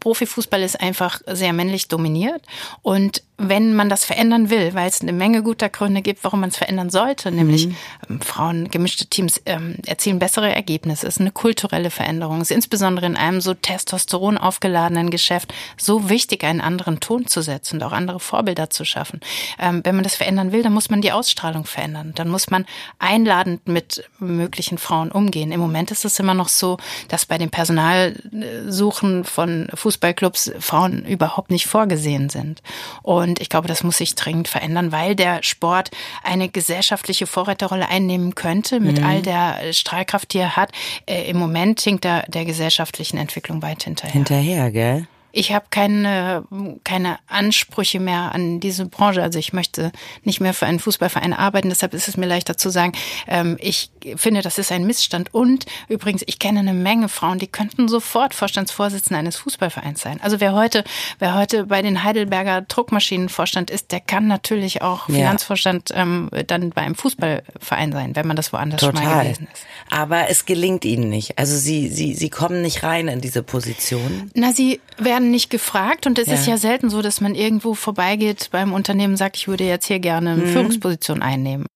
[0.00, 2.42] Profifußball ist einfach sehr männlich dominiert
[2.82, 6.48] und wenn man das verändern will, weil es eine Menge guter Gründe gibt, warum man
[6.48, 7.76] es verändern sollte, nämlich mhm.
[8.08, 12.56] Ähm, Frauen, gemischte Teams ähm, erzielen bessere Ergebnisse, es ist eine kulturelle Veränderung, es ist
[12.56, 17.82] insbesondere in einem so Testosteron aufgeladenen Geschäft so wichtig, einen anderen Ton zu setzen und
[17.82, 19.20] auch andere Vorbilder zu schaffen.
[19.58, 22.64] Ähm, wenn man das verändern will, dann muss man die Ausstrahlung verändern, dann muss man
[22.98, 25.52] einladend mit möglichen Frauen umgehen.
[25.52, 31.50] Im Moment ist es immer noch so, dass bei den Personalsuchen von Fußballclubs Frauen überhaupt
[31.50, 32.62] nicht vorgesehen sind.
[33.02, 35.90] Und und ich glaube, das muss sich dringend verändern, weil der Sport
[36.22, 39.06] eine gesellschaftliche Vorreiterrolle einnehmen könnte mit mhm.
[39.06, 40.70] all der Strahlkraft, die er hat.
[41.06, 44.12] Äh, Im Moment hinkt er der gesellschaftlichen Entwicklung weit hinterher.
[44.12, 45.06] Hinterher, gell?
[45.36, 46.44] Ich habe keine,
[46.82, 49.22] keine Ansprüche mehr an diese Branche.
[49.22, 49.92] Also ich möchte
[50.24, 51.68] nicht mehr für einen Fußballverein arbeiten.
[51.68, 52.92] Deshalb ist es mir leichter zu sagen,
[53.28, 55.34] ähm, ich finde, das ist ein Missstand.
[55.34, 60.20] Und übrigens, ich kenne eine Menge Frauen, die könnten sofort Vorstandsvorsitzende eines Fußballvereins sein.
[60.22, 60.84] Also wer heute,
[61.18, 65.16] wer heute bei den Heidelberger Druckmaschinenvorstand ist, der kann natürlich auch ja.
[65.16, 69.02] Finanzvorstand ähm, dann bei einem Fußballverein sein, wenn man das woanders Total.
[69.02, 69.66] schon mal gewesen ist.
[69.90, 71.38] Aber es gelingt ihnen nicht.
[71.38, 74.30] Also sie, sie, sie kommen nicht rein in diese Position.
[74.34, 76.34] Na, sie werden werden nicht gefragt und es ja.
[76.34, 79.86] ist ja selten so, dass man irgendwo vorbeigeht beim Unternehmen und sagt, ich würde jetzt
[79.86, 80.52] hier gerne eine mhm.
[80.52, 81.66] Führungsposition einnehmen.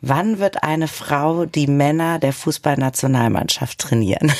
[0.00, 4.32] Wann wird eine Frau die Männer der Fußballnationalmannschaft trainieren?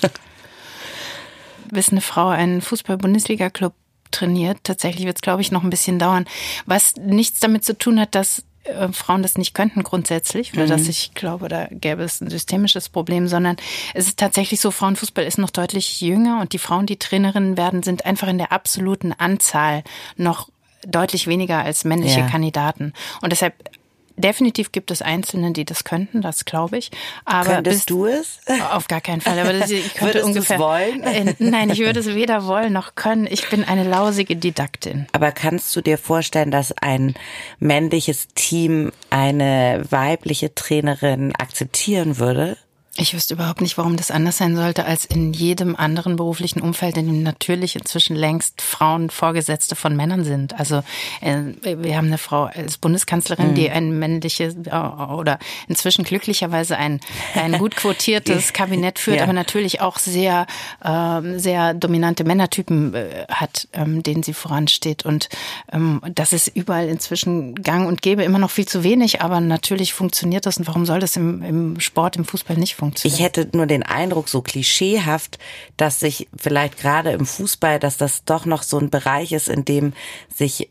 [1.70, 3.74] Bis eine Frau einen Fußball-Bundesliga-Club
[4.10, 6.24] trainiert, tatsächlich wird es, glaube ich, noch ein bisschen dauern.
[6.64, 10.68] Was nichts damit zu tun hat, dass äh, Frauen das nicht könnten grundsätzlich oder mhm.
[10.70, 13.56] dass ich glaube, da gäbe es ein systemisches Problem, sondern
[13.94, 17.82] es ist tatsächlich so, Frauenfußball ist noch deutlich jünger und die Frauen, die Trainerinnen werden,
[17.82, 19.82] sind einfach in der absoluten Anzahl
[20.16, 20.48] noch
[20.86, 22.28] deutlich weniger als männliche ja.
[22.28, 22.92] Kandidaten.
[23.20, 23.54] Und deshalb
[24.18, 26.90] definitiv gibt es Einzelne, die das könnten, das glaube ich.
[27.24, 28.40] Aber Könntest du es?
[28.72, 29.38] Auf gar keinen Fall.
[29.38, 30.58] Aber das, ich könnte Würdest ungefähr.
[30.58, 31.02] wollen?
[31.02, 33.26] Äh, nein, ich würde es weder wollen noch können.
[33.30, 35.06] Ich bin eine lausige Didaktin.
[35.12, 37.14] Aber kannst du dir vorstellen, dass ein
[37.58, 42.56] männliches Team eine weibliche Trainerin akzeptieren würde?
[43.00, 46.96] Ich wüsste überhaupt nicht, warum das anders sein sollte als in jedem anderen beruflichen Umfeld,
[46.96, 50.58] in dem natürlich inzwischen längst Frauen Vorgesetzte von Männern sind.
[50.58, 50.82] Also
[51.20, 53.54] äh, wir haben eine Frau als Bundeskanzlerin, mhm.
[53.54, 56.98] die ein männliches äh, oder inzwischen glücklicherweise ein,
[57.36, 59.22] ein gut quotiertes Kabinett führt, ja.
[59.22, 60.48] aber natürlich auch sehr,
[60.82, 65.04] äh, sehr dominante Männertypen äh, hat, ähm, denen sie voransteht.
[65.04, 65.28] Und
[65.72, 69.92] ähm, das ist überall inzwischen gang und gäbe, immer noch viel zu wenig, aber natürlich
[69.92, 70.56] funktioniert das.
[70.56, 72.87] Und warum soll das im, im Sport, im Fußball nicht funktionieren?
[73.02, 75.38] Ich hätte nur den Eindruck, so klischeehaft,
[75.76, 79.64] dass sich vielleicht gerade im Fußball, dass das doch noch so ein Bereich ist, in
[79.64, 79.92] dem
[80.34, 80.70] sich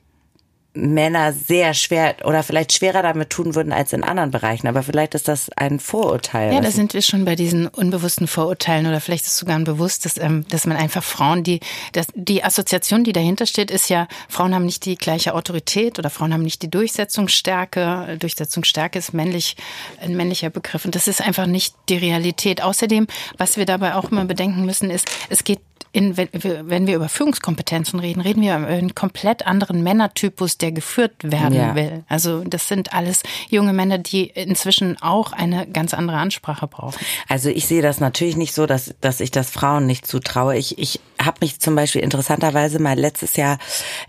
[0.77, 4.67] Männer sehr schwer oder vielleicht schwerer damit tun würden als in anderen Bereichen.
[4.67, 6.53] Aber vielleicht ist das ein Vorurteil.
[6.53, 9.63] Ja, da sind wir schon bei diesen unbewussten Vorurteilen oder vielleicht ist es sogar ein
[9.63, 11.59] bewusstes, ähm, dass man einfach Frauen, die,
[11.93, 16.09] das, die Assoziation, die dahinter steht, ist ja, Frauen haben nicht die gleiche Autorität oder
[16.09, 18.17] Frauen haben nicht die Durchsetzungsstärke.
[18.19, 19.55] Durchsetzungsstärke ist männlich,
[20.01, 22.61] ein männlicher Begriff und das ist einfach nicht die Realität.
[22.61, 25.59] Außerdem, was wir dabei auch immer bedenken müssen, ist, es geht
[25.91, 31.13] in, wenn wir über Führungskompetenzen reden, reden wir über einen komplett anderen Männertypus, der geführt
[31.23, 31.75] werden ja.
[31.75, 32.03] will.
[32.07, 36.99] Also das sind alles junge Männer, die inzwischen auch eine ganz andere Ansprache brauchen.
[37.27, 40.57] Also ich sehe das natürlich nicht so, dass, dass ich das Frauen nicht zutraue.
[40.57, 43.59] Ich, ich habe mich zum Beispiel interessanterweise mal letztes Jahr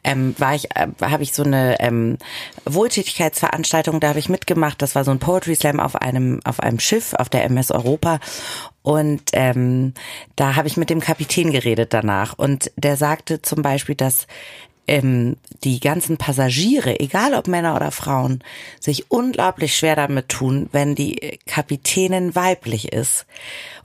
[0.05, 2.17] ähm, war ich, äh, habe ich so eine ähm,
[2.65, 4.81] Wohltätigkeitsveranstaltung, da habe ich mitgemacht.
[4.81, 8.21] Das war so ein Poetry Slam auf einem auf einem Schiff auf der MS Europa
[8.83, 9.93] und ähm,
[10.37, 14.27] da habe ich mit dem Kapitän geredet danach und der sagte zum Beispiel, dass
[14.89, 18.43] ähm, die ganzen Passagiere, egal ob Männer oder Frauen,
[18.81, 23.27] sich unglaublich schwer damit tun, wenn die Kapitänin weiblich ist.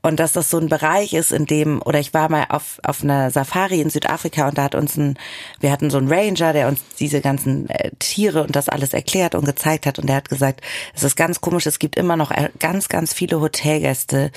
[0.06, 3.04] Und dass das so ein Bereich ist, in dem, oder ich war mal auf, auf
[3.04, 5.18] einer Safari in Südafrika und da hat uns ein,
[5.62, 9.34] wir hatten so einen Ranger, der uns diese ganzen äh, Tiere und das alles erklärt
[9.34, 10.60] und gezeigt hat und der hat gesagt,
[10.94, 14.32] es ist ganz komisch, es gibt immer noch äh, ganz, ganz viele Hotelgäste,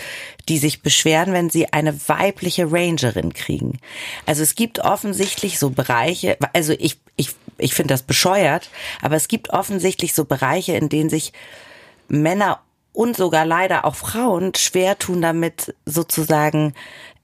[0.48, 3.81] die sich beschweren, wenn sie eine weibliche Rangerin kriegen.
[4.24, 8.70] Also es gibt offensichtlich so Bereiche, also ich, ich, ich finde das bescheuert,
[9.02, 11.33] aber es gibt offensichtlich so Bereiche, in denen sich
[12.09, 12.61] Männer
[12.96, 16.72] und sogar leider auch Frauen schwer tun damit sozusagen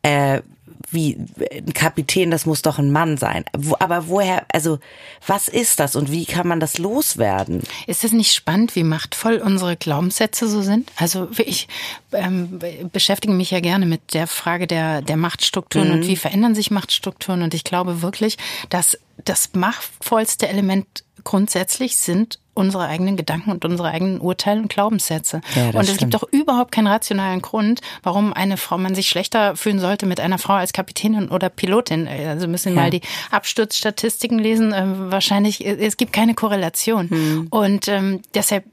[0.02, 0.42] äh,
[0.90, 1.16] wie
[1.50, 3.46] ein Kapitän, das muss doch ein Mann sein.
[3.78, 4.78] Aber woher, also
[5.26, 7.62] was ist das und wie kann man das loswerden?
[7.86, 10.92] Ist es nicht spannend, wie machtvoll unsere Glaubenssätze so sind?
[10.96, 11.68] Also ich
[12.12, 12.58] ähm,
[12.92, 15.94] beschäftige mich ja gerne mit der Frage der, der Machtstrukturen mhm.
[15.94, 17.40] und wie verändern sich Machtstrukturen.
[17.40, 18.36] Und ich glaube wirklich,
[18.68, 25.40] dass das machtvollste Element grundsätzlich sind unsere eigenen Gedanken und unsere eigenen Urteile und Glaubenssätze.
[25.54, 25.98] Ja, und es stimmt.
[25.98, 30.20] gibt doch überhaupt keinen rationalen Grund, warum eine Frau, man sich schlechter fühlen sollte mit
[30.20, 32.06] einer Frau als Kapitänin oder Pilotin.
[32.08, 32.82] Also müssen wir ja.
[32.82, 34.72] mal die Absturzstatistiken lesen.
[34.74, 37.10] Ähm, wahrscheinlich, äh, es gibt keine Korrelation.
[37.10, 37.46] Hm.
[37.50, 38.64] Und ähm, deshalb,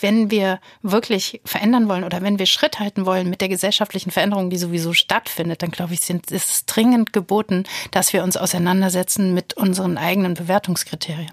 [0.00, 4.50] wenn wir wirklich verändern wollen oder wenn wir Schritt halten wollen mit der gesellschaftlichen Veränderung,
[4.50, 9.34] die sowieso stattfindet, dann glaube ich, sind, ist es dringend geboten, dass wir uns auseinandersetzen
[9.34, 11.30] mit unseren eigenen Bewertungskriterien.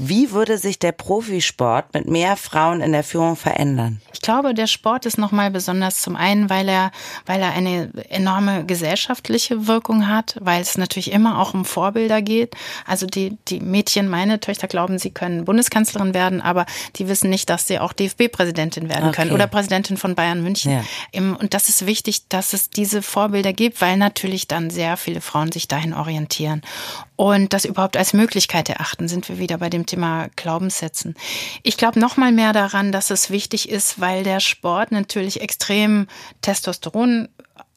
[0.00, 4.00] Wie würde sich der Profisport mit mehr Frauen in der Führung verändern?
[4.12, 6.92] Ich glaube, der Sport ist nochmal besonders zum einen, weil er,
[7.26, 12.54] weil er eine enorme gesellschaftliche Wirkung hat, weil es natürlich immer auch um Vorbilder geht.
[12.86, 17.50] Also die, die Mädchen, meine Töchter glauben, sie können Bundeskanzlerin werden, aber die wissen nicht,
[17.50, 19.16] dass sie auch DFB-Präsidentin werden okay.
[19.16, 20.72] können oder Präsidentin von Bayern München.
[21.12, 21.20] Ja.
[21.20, 25.50] Und das ist wichtig, dass es diese Vorbilder gibt, weil natürlich dann sehr viele Frauen
[25.50, 26.62] sich dahin orientieren
[27.18, 31.14] und das überhaupt als Möglichkeit erachten, sind wir wieder bei dem Thema Glaubenssätzen.
[31.62, 36.06] Ich glaube noch mal mehr daran, dass es wichtig ist, weil der Sport natürlich extrem
[36.42, 37.28] Testosteron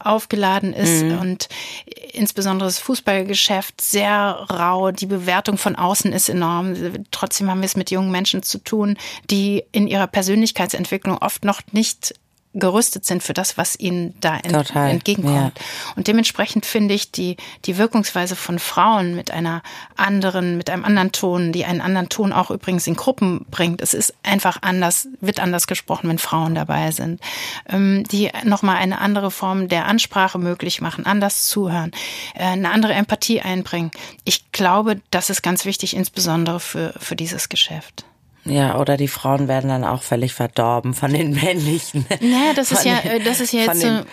[0.03, 1.19] aufgeladen ist mhm.
[1.19, 1.49] und
[2.13, 4.91] insbesondere das Fußballgeschäft sehr rau.
[4.91, 6.75] Die Bewertung von außen ist enorm.
[7.11, 8.97] Trotzdem haben wir es mit jungen Menschen zu tun,
[9.29, 12.15] die in ihrer Persönlichkeitsentwicklung oft noch nicht
[12.53, 15.57] gerüstet sind für das, was ihnen da ent Total, entgegenkommt.
[15.57, 15.65] Ja.
[15.95, 19.63] Und dementsprechend finde ich die, die Wirkungsweise von Frauen mit einer
[19.95, 23.81] anderen, mit einem anderen Ton, die einen anderen Ton auch übrigens in Gruppen bringt.
[23.81, 27.21] Es ist einfach anders, wird anders gesprochen, wenn Frauen dabei sind,
[27.69, 31.91] ähm, die nochmal eine andere Form der Ansprache möglich machen, anders zuhören,
[32.35, 33.91] äh, eine andere Empathie einbringen.
[34.25, 38.03] Ich glaube, das ist ganz wichtig, insbesondere für, für dieses Geschäft.
[38.43, 42.05] Ja, oder die Frauen werden dann auch völlig verdorben von den männlichen.
[42.21, 44.03] Naja, das ist ja, das ist ja jetzt so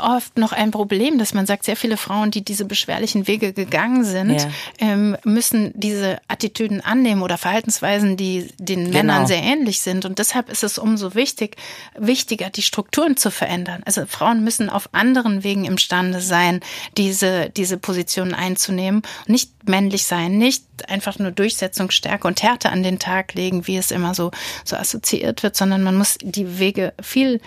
[0.00, 4.04] oft noch ein Problem, dass man sagt, sehr viele Frauen, die diese beschwerlichen Wege gegangen
[4.04, 4.48] sind, ja.
[4.78, 8.98] ähm, müssen diese Attitüden annehmen oder Verhaltensweisen, die den genau.
[8.98, 10.06] Männern sehr ähnlich sind.
[10.06, 11.56] Und deshalb ist es umso wichtig,
[11.98, 13.82] wichtiger, die Strukturen zu verändern.
[13.84, 16.60] Also Frauen müssen auf anderen Wegen imstande sein,
[16.96, 22.98] diese, diese Positionen einzunehmen, nicht männlich sein, nicht einfach nur Durchsetzungsstärke und Härte an den
[22.98, 24.30] Tag legen, wie es immer so,
[24.64, 27.40] so assoziiert wird, sondern man muss die Wege viel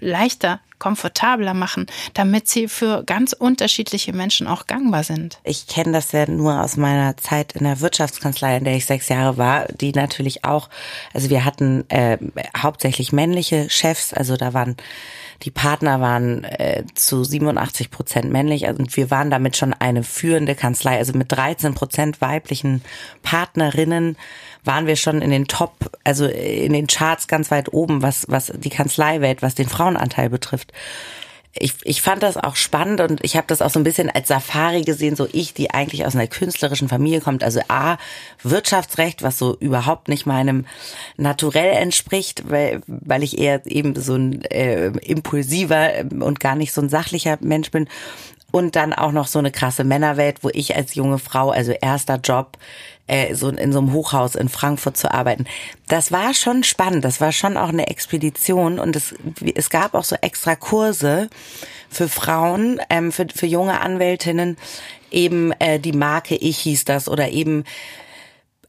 [0.00, 5.38] leichter, komfortabler machen, damit sie für ganz unterschiedliche Menschen auch gangbar sind.
[5.44, 9.08] Ich kenne das ja nur aus meiner Zeit in der Wirtschaftskanzlei, in der ich sechs
[9.08, 10.68] Jahre war, die natürlich auch,
[11.14, 12.18] also wir hatten äh,
[12.58, 14.76] hauptsächlich männliche Chefs, also da waren
[15.44, 20.04] die Partner waren äh, zu 87 Prozent männlich also, und wir waren damit schon eine
[20.04, 20.98] führende Kanzlei.
[20.98, 22.82] Also mit 13 Prozent weiblichen
[23.22, 24.16] Partnerinnen
[24.64, 28.52] waren wir schon in den Top, also in den Charts ganz weit oben, was, was
[28.54, 30.72] die Kanzleiwelt, was den Frauenanteil betrifft
[31.54, 34.28] ich, ich fand das auch spannend und ich habe das auch so ein bisschen als
[34.28, 37.44] Safari gesehen, so ich, die eigentlich aus einer künstlerischen Familie kommt.
[37.44, 37.98] Also A,
[38.42, 40.64] Wirtschaftsrecht, was so überhaupt nicht meinem
[41.18, 46.80] Naturell entspricht, weil, weil ich eher eben so ein äh, impulsiver und gar nicht so
[46.80, 47.88] ein sachlicher Mensch bin.
[48.50, 52.16] Und dann auch noch so eine krasse Männerwelt, wo ich als junge Frau, also erster
[52.16, 52.58] Job,
[53.06, 55.44] äh, so in so einem Hochhaus in Frankfurt zu arbeiten.
[55.88, 59.14] Das war schon spannend, das war schon auch eine Expedition und es,
[59.54, 61.28] es gab auch so extra Kurse
[61.88, 64.56] für Frauen, ähm, für, für junge Anwältinnen,
[65.10, 67.64] eben äh, die Marke Ich hieß das oder eben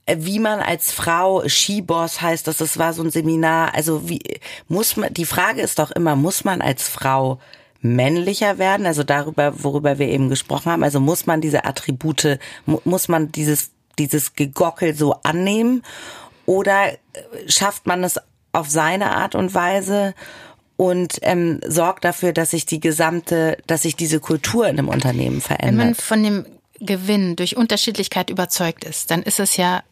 [0.06, 3.74] äh, wie man als Frau Skiboss heißt das, das war so ein Seminar.
[3.74, 4.22] Also wie
[4.68, 7.40] muss man, die Frage ist doch immer, muss man als Frau
[7.84, 10.84] männlicher werden, also darüber, worüber wir eben gesprochen haben.
[10.84, 15.84] Also muss man diese Attribute, muss man dieses, dieses Gegockel so annehmen
[16.46, 16.98] oder äh,
[17.48, 18.20] schafft man es
[18.52, 20.14] auf seine Art und Weise
[20.78, 25.42] und ähm, sorgt dafür, dass sich die gesamte, dass sich diese Kultur in einem Unternehmen
[25.42, 25.80] verändert.
[25.80, 26.46] Wenn man von dem
[26.80, 29.84] Gewinn durch Unterschiedlichkeit überzeugt ist, dann ist es ja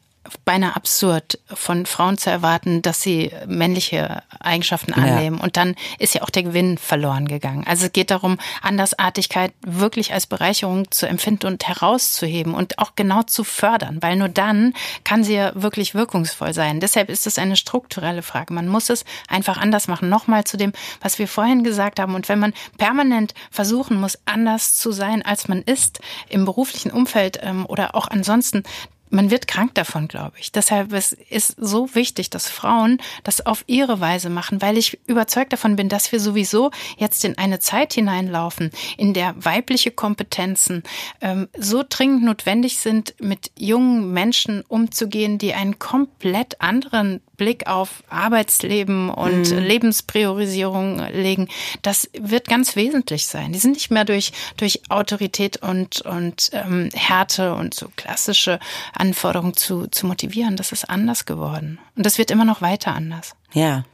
[0.46, 5.38] beinahe absurd, von Frauen zu erwarten, dass sie männliche Eigenschaften annehmen.
[5.38, 5.44] Ja.
[5.44, 7.66] Und dann ist ja auch der Gewinn verloren gegangen.
[7.66, 13.24] Also es geht darum, Andersartigkeit wirklich als Bereicherung zu empfinden und herauszuheben und auch genau
[13.24, 16.80] zu fördern, weil nur dann kann sie ja wirklich wirkungsvoll sein.
[16.80, 18.54] Deshalb ist es eine strukturelle Frage.
[18.54, 20.10] Man muss es einfach anders machen.
[20.10, 22.14] Nochmal zu dem, was wir vorhin gesagt haben.
[22.14, 27.40] Und wenn man permanent versuchen muss, anders zu sein, als man ist, im beruflichen Umfeld
[27.42, 28.64] ähm, oder auch ansonsten,
[29.12, 30.52] man wird krank davon, glaube ich.
[30.52, 35.54] Deshalb ist es so wichtig, dass Frauen das auf ihre Weise machen, weil ich überzeugt
[35.54, 40.84] davon bin, dass wir sowieso jetzt in eine Zeit hineinlaufen, in der weibliche Kompetenzen
[41.20, 48.04] ähm, so dringend notwendig sind, mit jungen Menschen umzugehen, die einen komplett anderen Blick auf
[48.08, 49.58] Arbeitsleben und mhm.
[49.58, 51.48] Lebenspriorisierung legen.
[51.82, 53.52] Das wird ganz wesentlich sein.
[53.52, 58.60] Die sind nicht mehr durch durch Autorität und und ähm, Härte und so klassische
[58.94, 60.56] Anforderungen zu, zu motivieren.
[60.56, 61.80] Das ist anders geworden.
[61.96, 63.34] Und das wird immer noch weiter anders.
[63.54, 63.86] Ja.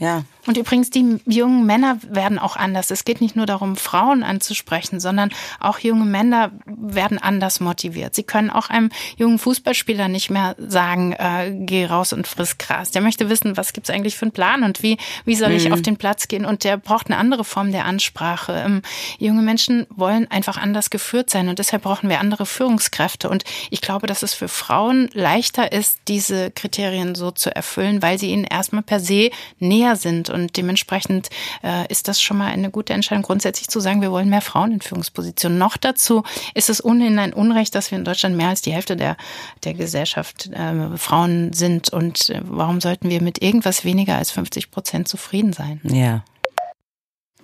[0.00, 0.24] Ja.
[0.46, 2.90] Und übrigens, die jungen Männer werden auch anders.
[2.90, 8.14] Es geht nicht nur darum, Frauen anzusprechen, sondern auch junge Männer werden anders motiviert.
[8.14, 12.90] Sie können auch einem jungen Fußballspieler nicht mehr sagen, äh, geh raus und friss Gras.
[12.90, 15.74] Der möchte wissen, was gibt's eigentlich für einen Plan und wie, wie soll ich mhm.
[15.74, 16.46] auf den Platz gehen?
[16.46, 18.62] Und der braucht eine andere Form der Ansprache.
[18.64, 18.82] Ähm,
[19.18, 23.28] junge Menschen wollen einfach anders geführt sein und deshalb brauchen wir andere Führungskräfte.
[23.28, 28.18] Und ich glaube, dass es für Frauen leichter ist, diese Kriterien so zu erfüllen, weil
[28.18, 31.30] sie ihnen erstmal per se näher sind und dementsprechend
[31.62, 34.72] äh, ist das schon mal eine gute Entscheidung, grundsätzlich zu sagen, wir wollen mehr Frauen
[34.72, 35.58] in Führungspositionen.
[35.58, 36.22] Noch dazu
[36.54, 39.16] ist es ohnehin ein Unrecht, dass wir in Deutschland mehr als die Hälfte der,
[39.64, 41.92] der Gesellschaft äh, Frauen sind.
[41.92, 45.80] Und äh, warum sollten wir mit irgendwas weniger als 50 Prozent zufrieden sein?
[45.84, 46.24] Ja.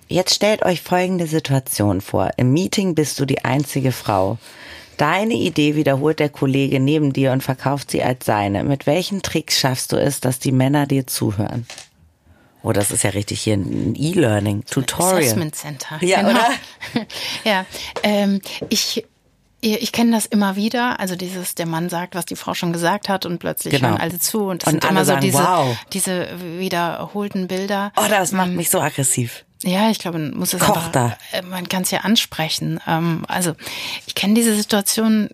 [0.09, 2.31] Jetzt stellt euch folgende Situation vor.
[2.37, 4.37] Im Meeting bist du die einzige Frau.
[4.95, 8.63] Deine Idee wiederholt der Kollege neben dir und verkauft sie als seine.
[8.63, 11.67] Mit welchen Tricks schaffst du es, dass die Männer dir zuhören?
[12.63, 15.19] Oh, das ist ja richtig hier ein E-Learning, Tutorial.
[15.19, 15.97] Assessment Center.
[16.01, 16.31] Ja, genau.
[16.31, 16.49] oder?
[17.43, 17.65] ja,
[18.03, 19.05] ähm, ich
[19.61, 20.99] Ich kenne das immer wieder.
[20.99, 23.89] Also dieses, der Mann sagt, was die Frau schon gesagt hat und plötzlich genau.
[23.89, 24.45] hören alle zu.
[24.45, 25.77] Und das und sind immer so sagen, diese, wow.
[25.93, 26.27] diese
[26.59, 27.91] wiederholten Bilder.
[27.95, 29.45] Oh, das macht ähm, mich so aggressiv.
[29.63, 31.17] Ja, ich glaube, man muss es Koch einfach, da.
[31.31, 32.79] Äh, man kann es ja ansprechen.
[32.87, 33.55] Ähm, also
[34.05, 35.29] ich kenne diese Situation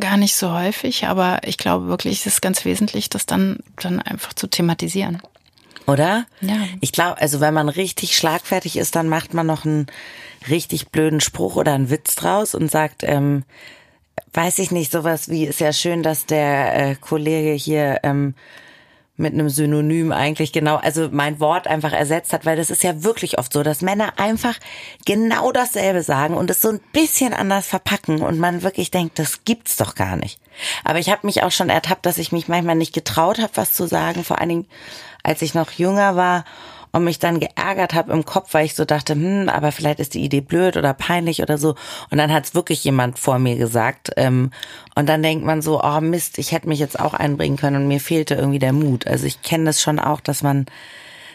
[0.00, 4.00] gar nicht so häufig, aber ich glaube wirklich, es ist ganz wesentlich, das dann, dann
[4.00, 5.20] einfach zu thematisieren.
[5.86, 6.26] Oder?
[6.40, 6.56] Ja.
[6.80, 9.86] Ich glaube, also wenn man richtig schlagfertig ist, dann macht man noch einen
[10.48, 13.44] richtig blöden Spruch oder einen Witz draus und sagt, ähm,
[14.32, 18.34] weiß ich nicht, sowas wie, ist ja schön, dass der äh, Kollege hier ähm,
[19.16, 23.02] mit einem Synonym eigentlich genau, also mein Wort einfach ersetzt hat, weil das ist ja
[23.02, 24.56] wirklich oft so, dass Männer einfach
[25.06, 29.44] genau dasselbe sagen und es so ein bisschen anders verpacken und man wirklich denkt, das
[29.44, 30.38] gibt's doch gar nicht.
[30.84, 33.72] Aber ich habe mich auch schon ertappt, dass ich mich manchmal nicht getraut habe, was
[33.72, 34.66] zu sagen, vor allen Dingen
[35.26, 36.44] als ich noch jünger war
[36.92, 40.14] und mich dann geärgert habe im Kopf, weil ich so dachte, hm, aber vielleicht ist
[40.14, 41.74] die Idee blöd oder peinlich oder so.
[42.10, 44.12] Und dann hat es wirklich jemand vor mir gesagt.
[44.16, 44.52] Ähm,
[44.94, 47.88] und dann denkt man so, oh Mist, ich hätte mich jetzt auch einbringen können und
[47.88, 49.06] mir fehlte irgendwie der Mut.
[49.06, 50.66] Also ich kenne das schon auch, dass man,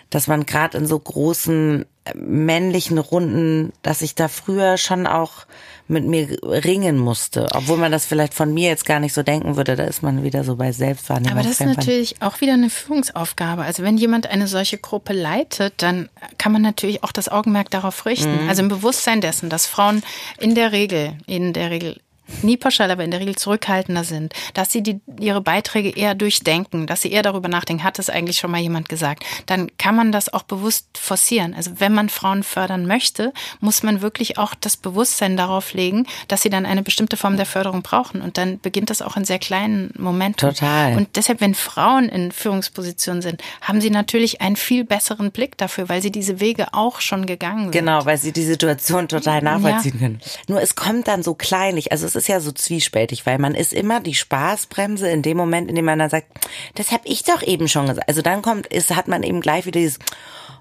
[0.10, 5.46] dass man gerade in so großen äh, männlichen Runden, dass ich da früher schon auch
[5.92, 9.58] mit mir ringen musste, obwohl man das vielleicht von mir jetzt gar nicht so denken
[9.58, 9.76] würde.
[9.76, 11.38] Da ist man wieder so bei Selbstwahrnehmung.
[11.38, 13.64] Aber das ist natürlich auch wieder eine Führungsaufgabe.
[13.64, 18.06] Also wenn jemand eine solche Gruppe leitet, dann kann man natürlich auch das Augenmerk darauf
[18.06, 18.44] richten.
[18.44, 18.50] Mhm.
[18.50, 20.02] Also im Bewusstsein dessen, dass Frauen
[20.39, 22.00] in der Regel, in der Regel
[22.42, 26.88] nie pauschal, aber in der Regel zurückhaltender sind, dass sie die, ihre Beiträge eher durchdenken,
[26.88, 30.12] dass sie eher darüber nachdenken, hat es eigentlich schon mal jemand gesagt, dann kann man
[30.12, 31.54] das auch bewusst forcieren.
[31.54, 36.42] Also wenn man Frauen fördern möchte, muss man wirklich auch das Bewusstsein darauf legen, dass
[36.42, 38.22] sie dann eine bestimmte Form der Förderung brauchen.
[38.22, 40.50] Und dann beginnt das auch in sehr kleinen Momenten.
[40.50, 40.96] Total.
[40.96, 45.90] Und deshalb, wenn Frauen in Führungspositionen sind, haben sie natürlich einen viel besseren Blick dafür,
[45.90, 47.72] weil sie diese Wege auch schon gegangen sind.
[47.72, 50.00] Genau, weil sie die Situation total nachvollziehen ja.
[50.00, 50.22] können.
[50.48, 53.56] Nur es kommt dann so kleinlich, also es ist ist ja so zwiespältig, weil man
[53.56, 56.28] ist immer die Spaßbremse in dem Moment, in dem man dann sagt,
[56.76, 58.08] das habe ich doch eben schon gesagt.
[58.08, 60.00] Also dann kommt, ist, hat man eben gleich wieder dieses,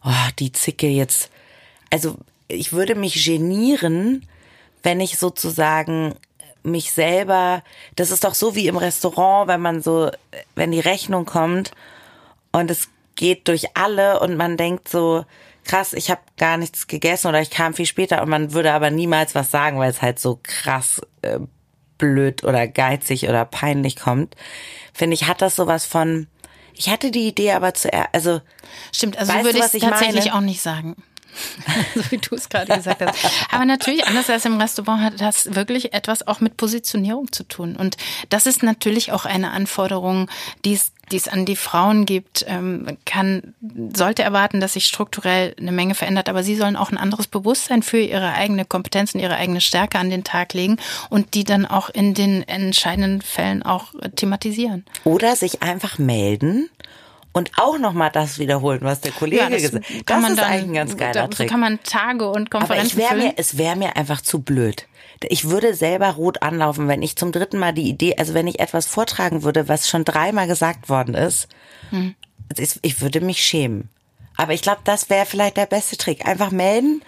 [0.04, 1.30] oh, die Zicke jetzt.
[1.90, 2.16] Also
[2.48, 4.26] ich würde mich genieren,
[4.82, 6.14] wenn ich sozusagen
[6.62, 7.62] mich selber,
[7.96, 10.10] das ist doch so wie im Restaurant, wenn man so,
[10.54, 11.72] wenn die Rechnung kommt
[12.52, 15.24] und es geht durch alle und man denkt so,
[15.70, 18.90] krass, ich habe gar nichts gegessen oder ich kam viel später und man würde aber
[18.90, 21.38] niemals was sagen, weil es halt so krass äh,
[21.96, 24.34] blöd oder geizig oder peinlich kommt.
[24.92, 26.26] Finde ich, hat das sowas von,
[26.74, 28.40] ich hatte die Idee aber zuerst, also.
[28.92, 30.34] Stimmt, also würde du, ich tatsächlich meine?
[30.36, 30.96] auch nicht sagen.
[31.94, 33.18] so wie du es gerade gesagt hast.
[33.50, 37.76] Aber natürlich, anders als im Restaurant, hat das wirklich etwas auch mit Positionierung zu tun.
[37.76, 37.96] Und
[38.28, 40.30] das ist natürlich auch eine Anforderung,
[40.64, 43.54] die es die es an die Frauen gibt, ähm, kann,
[43.94, 47.82] sollte erwarten, dass sich strukturell eine Menge verändert, aber sie sollen auch ein anderes Bewusstsein
[47.82, 50.76] für ihre eigene Kompetenz und ihre eigene Stärke an den Tag legen
[51.08, 54.84] und die dann auch in den entscheidenden Fällen auch thematisieren.
[55.04, 56.70] Oder sich einfach melden
[57.32, 59.82] und auch nochmal das wiederholen, was der Kollege ja, gesagt hat.
[60.06, 61.48] Das ist dann, eigentlich ein ganz geiler da, Trick.
[61.48, 64.40] So kann man Tage und Konferenzen Aber ich wär mir, es wäre mir einfach zu
[64.40, 64.86] blöd.
[65.22, 68.58] Ich würde selber rot anlaufen, wenn ich zum dritten Mal die Idee, also wenn ich
[68.58, 71.48] etwas vortragen würde, was schon dreimal gesagt worden ist,
[71.90, 72.14] hm.
[72.82, 73.90] ich würde mich schämen.
[74.36, 76.26] Aber ich glaube, das wäre vielleicht der beste Trick.
[76.26, 77.02] Einfach melden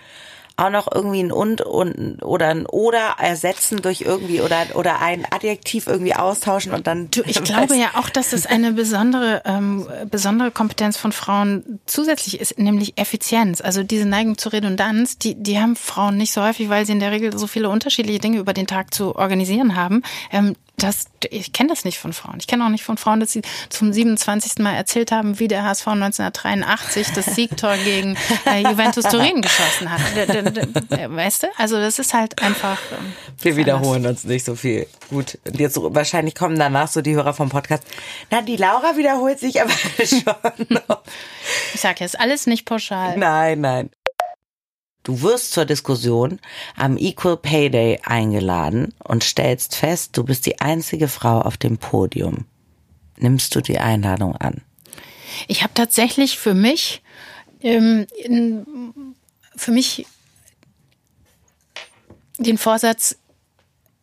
[0.57, 5.27] auch noch irgendwie ein und, und oder ein oder ersetzen durch irgendwie oder oder ein
[5.31, 7.11] Adjektiv irgendwie austauschen und dann.
[7.11, 12.41] Du, ich glaube ja auch, dass das eine besondere ähm, besondere Kompetenz von Frauen zusätzlich
[12.41, 13.61] ist, nämlich Effizienz.
[13.61, 17.01] Also diese Neigung zur Redundanz, die die haben Frauen nicht so häufig, weil sie in
[17.01, 20.03] der Regel so viele unterschiedliche Dinge über den Tag zu organisieren haben.
[20.31, 22.37] Ähm, das, ich kenne das nicht von Frauen.
[22.41, 24.59] Ich kenne auch nicht von Frauen, dass sie zum 27.
[24.59, 28.16] Mal erzählt haben, wie der HSV 1983 das Siegtor gegen
[28.47, 30.01] äh, Juventus Turin geschossen hat.
[31.11, 31.47] Weißt du?
[31.59, 32.78] Also das ist halt einfach.
[32.93, 34.22] Ähm, Wir wiederholen anders.
[34.22, 34.87] uns nicht so viel.
[35.11, 35.39] Gut.
[35.47, 37.85] Und jetzt wahrscheinlich kommen danach so die Hörer vom Podcast.
[38.30, 39.70] Na, die Laura wiederholt sich aber
[40.05, 40.78] schon.
[41.74, 43.16] ich sag jetzt alles nicht pauschal.
[43.16, 43.91] Nein, nein.
[45.03, 46.39] Du wirst zur Diskussion
[46.77, 51.79] am Equal Pay Day eingeladen und stellst fest, du bist die einzige Frau auf dem
[51.79, 52.47] Podium.
[53.17, 54.63] Nimmst du die Einladung an?
[55.49, 57.03] Ich habe tatsächlich für mich,
[57.63, 58.07] ähm,
[59.57, 60.07] für mich
[62.39, 63.17] den Vorsatz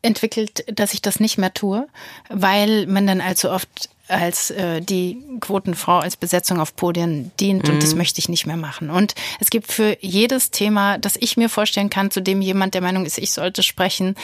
[0.02, 1.88] entwickelt, dass ich das nicht mehr tue,
[2.30, 7.76] weil man dann allzu oft als äh, die Quotenfrau als Besetzung auf Podien dient mhm.
[7.76, 8.00] und das mhm.
[8.00, 8.89] möchte ich nicht mehr machen.
[8.89, 12.82] Und es gibt für jedes Thema, das ich mir vorstellen kann, zu dem jemand der
[12.82, 14.16] Meinung ist, ich sollte sprechen,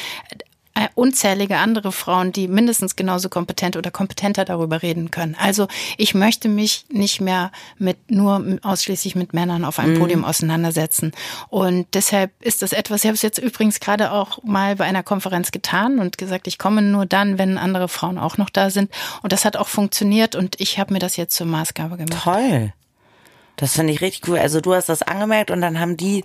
[0.95, 5.35] unzählige andere Frauen, die mindestens genauso kompetent oder kompetenter darüber reden können.
[5.39, 5.67] Also
[5.97, 9.99] ich möchte mich nicht mehr mit nur ausschließlich mit Männern auf einem mhm.
[9.99, 11.11] Podium auseinandersetzen.
[11.49, 15.03] Und deshalb ist das etwas, ich habe es jetzt übrigens gerade auch mal bei einer
[15.03, 18.89] Konferenz getan und gesagt, ich komme nur dann, wenn andere Frauen auch noch da sind.
[19.21, 22.23] Und das hat auch funktioniert und ich habe mir das jetzt zur Maßgabe gemacht.
[22.23, 22.73] Toll.
[23.57, 24.37] Das finde ich richtig cool.
[24.37, 26.23] Also du hast das angemerkt und dann haben die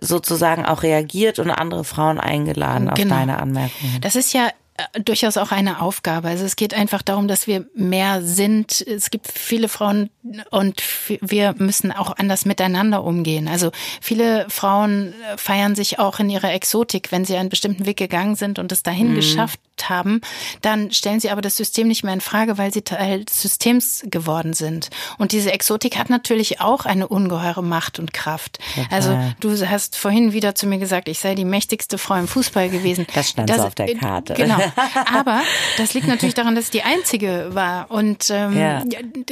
[0.00, 3.14] sozusagen auch reagiert und andere Frauen eingeladen genau.
[3.14, 4.00] auf deine Anmerkungen.
[4.00, 6.28] Das ist ja äh, durchaus auch eine Aufgabe.
[6.28, 8.80] Also es geht einfach darum, dass wir mehr sind.
[8.80, 10.10] Es gibt viele Frauen
[10.50, 10.82] und
[11.20, 13.46] wir müssen auch anders miteinander umgehen.
[13.46, 13.70] Also
[14.00, 18.34] viele Frauen äh, feiern sich auch in ihrer Exotik, wenn sie einen bestimmten Weg gegangen
[18.34, 19.16] sind und es dahin mhm.
[19.16, 20.20] geschafft haben,
[20.62, 24.02] dann stellen sie aber das System nicht mehr in Frage, weil sie Teil des Systems
[24.06, 24.90] geworden sind.
[25.18, 28.58] Und diese Exotik hat natürlich auch eine ungeheure Macht und Kraft.
[28.76, 28.84] Ja.
[28.90, 32.68] Also du hast vorhin wieder zu mir gesagt, ich sei die mächtigste Frau im Fußball
[32.68, 33.06] gewesen.
[33.14, 34.34] Das stand das, so auf der Karte.
[34.34, 34.58] Genau.
[35.12, 35.42] Aber
[35.76, 37.90] das liegt natürlich daran, dass es die einzige war.
[37.90, 38.82] Und ähm, ja.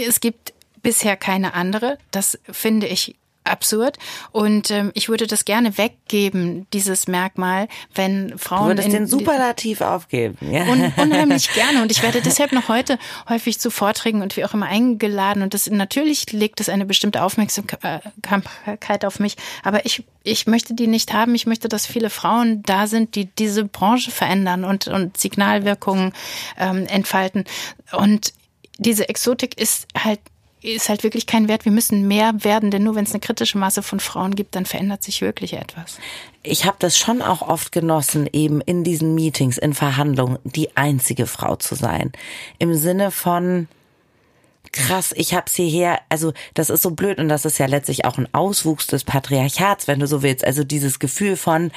[0.07, 1.99] es gibt bisher keine andere.
[2.11, 3.99] Das finde ich absurd.
[4.30, 8.62] Und ähm, ich würde das gerne weggeben, dieses Merkmal, wenn Frauen.
[8.62, 10.64] Du würdest den Superlativ aufgeben, ja.
[10.66, 11.82] Un unheimlich gerne.
[11.82, 15.43] Und ich werde deshalb noch heute häufig zu Vorträgen und wie auch immer eingeladen.
[15.43, 19.36] Und das natürlich legt es eine bestimmte Aufmerksamkeit auf mich.
[19.62, 21.34] Aber ich, ich möchte die nicht haben.
[21.34, 26.12] Ich möchte, dass viele Frauen da sind, die diese Branche verändern und, und Signalwirkungen
[26.59, 27.45] ähm, entfalten.
[27.93, 28.32] Und
[28.78, 30.20] diese Exotik ist halt
[30.63, 31.65] ist halt wirklich kein Wert.
[31.65, 34.67] Wir müssen mehr werden, denn nur wenn es eine kritische Masse von Frauen gibt, dann
[34.67, 35.99] verändert sich wirklich etwas.
[36.43, 41.27] Ich habe das schon auch oft genossen, eben in diesen Meetings, in Verhandlungen, die einzige
[41.27, 42.13] Frau zu sein.
[42.59, 43.69] Im Sinne von
[44.73, 48.17] krass, ich hab's hierher, also das ist so blöd und das ist ja letztlich auch
[48.17, 50.45] ein Auswuchs des Patriarchats, wenn du so willst.
[50.45, 51.71] Also dieses Gefühl von,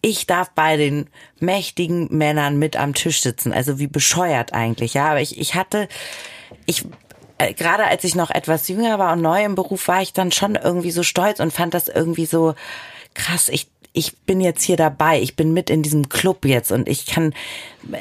[0.00, 1.08] ich darf bei den
[1.40, 3.52] mächtigen Männern mit am Tisch sitzen.
[3.52, 5.10] Also wie bescheuert eigentlich, ja.
[5.10, 5.88] Aber ich, ich hatte,
[6.66, 6.84] ich
[7.38, 10.32] äh, gerade als ich noch etwas jünger war und neu im Beruf, war ich dann
[10.32, 12.54] schon irgendwie so stolz und fand das irgendwie so
[13.14, 13.48] krass.
[13.48, 17.06] Ich ich bin jetzt hier dabei, ich bin mit in diesem Club jetzt und ich
[17.06, 17.34] kann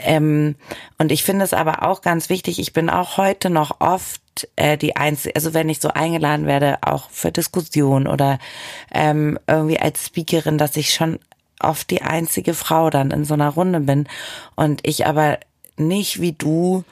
[0.04, 0.56] ähm,
[0.98, 2.60] und ich finde es aber auch ganz wichtig.
[2.60, 4.22] Ich bin auch heute noch oft
[4.58, 8.38] äh, die einzige, also wenn ich so eingeladen werde, auch für Diskussion oder
[8.94, 11.20] ähm, irgendwie als Speakerin, dass ich schon
[11.60, 14.08] oft die einzige Frau dann in so einer Runde bin
[14.56, 15.40] und ich aber
[15.78, 16.84] nicht wie du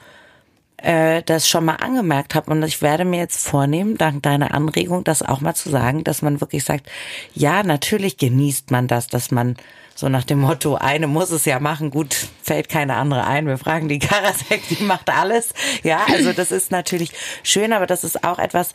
[0.78, 2.50] äh, das schon mal angemerkt habe.
[2.50, 6.22] Und ich werde mir jetzt vornehmen, dank deiner Anregung, das auch mal zu sagen, dass
[6.22, 6.90] man wirklich sagt,
[7.34, 9.56] ja, natürlich genießt man das, dass man
[9.98, 13.46] so nach dem Motto, eine muss es ja machen, gut, fällt keine andere ein.
[13.46, 15.54] Wir fragen die Karasek, die macht alles.
[15.82, 17.12] Ja, also das ist natürlich
[17.42, 18.72] schön, aber das ist auch etwas,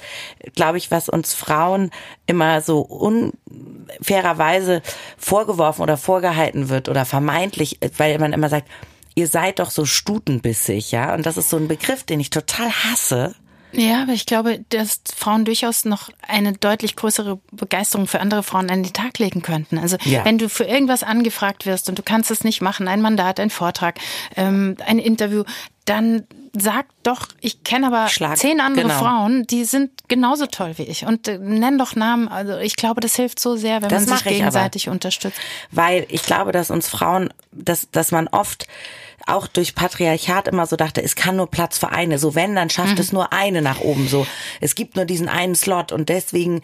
[0.56, 1.91] glaube ich, was uns Frauen
[2.26, 4.82] immer so unfairerweise
[5.16, 8.68] vorgeworfen oder vorgehalten wird oder vermeintlich, weil man immer sagt,
[9.16, 11.14] ihr seid doch so stutenbissig, ja?
[11.14, 13.36] Und das ist so ein Begriff, den ich total hasse.
[13.74, 18.70] Ja, aber ich glaube, dass Frauen durchaus noch eine deutlich größere Begeisterung für andere Frauen
[18.70, 19.78] an den Tag legen könnten.
[19.78, 20.26] Also ja.
[20.26, 23.49] wenn du für irgendwas angefragt wirst und du kannst es nicht machen, ein Mandat, ein
[23.49, 23.99] Vortrag,
[24.36, 25.43] ähm, ein Interview,
[25.86, 26.24] dann
[26.54, 28.38] sag doch, ich kenne aber Schlag.
[28.38, 28.99] zehn andere genau.
[28.99, 31.06] Frauen, die sind genauso toll wie ich.
[31.06, 32.28] Und äh, nenn doch Namen.
[32.28, 35.39] Also ich glaube, das hilft so sehr, wenn das man sich gegenseitig aber, unterstützt.
[35.72, 38.68] Weil ich glaube, dass uns Frauen, dass, dass man oft
[39.28, 42.18] auch durch Patriarchat immer so dachte, es kann nur Platz für eine.
[42.18, 43.02] So wenn, dann schafft mhm.
[43.02, 44.08] es nur eine nach oben.
[44.08, 44.26] So,
[44.60, 46.62] es gibt nur diesen einen Slot und deswegen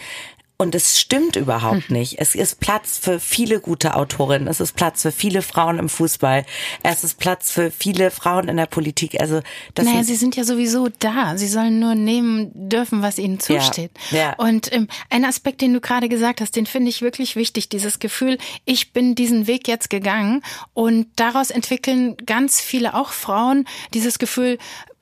[0.59, 1.97] und es stimmt überhaupt hm.
[1.97, 2.19] nicht.
[2.19, 4.47] Es ist Platz für viele gute Autorinnen.
[4.47, 6.45] Es ist Platz für viele Frauen im Fußball.
[6.81, 9.21] Es ist Platz für viele Frauen in der Politik.
[9.21, 9.41] Also
[9.75, 11.37] das naja, sie sind ja sowieso da.
[11.37, 13.91] Sie sollen nur nehmen dürfen, was ihnen zusteht.
[14.09, 14.35] Ja, ja.
[14.37, 17.69] Und ähm, ein Aspekt, den du gerade gesagt hast, den finde ich wirklich wichtig.
[17.69, 20.41] Dieses Gefühl, ich bin diesen Weg jetzt gegangen
[20.73, 24.57] und daraus entwickeln ganz viele auch Frauen dieses Gefühl,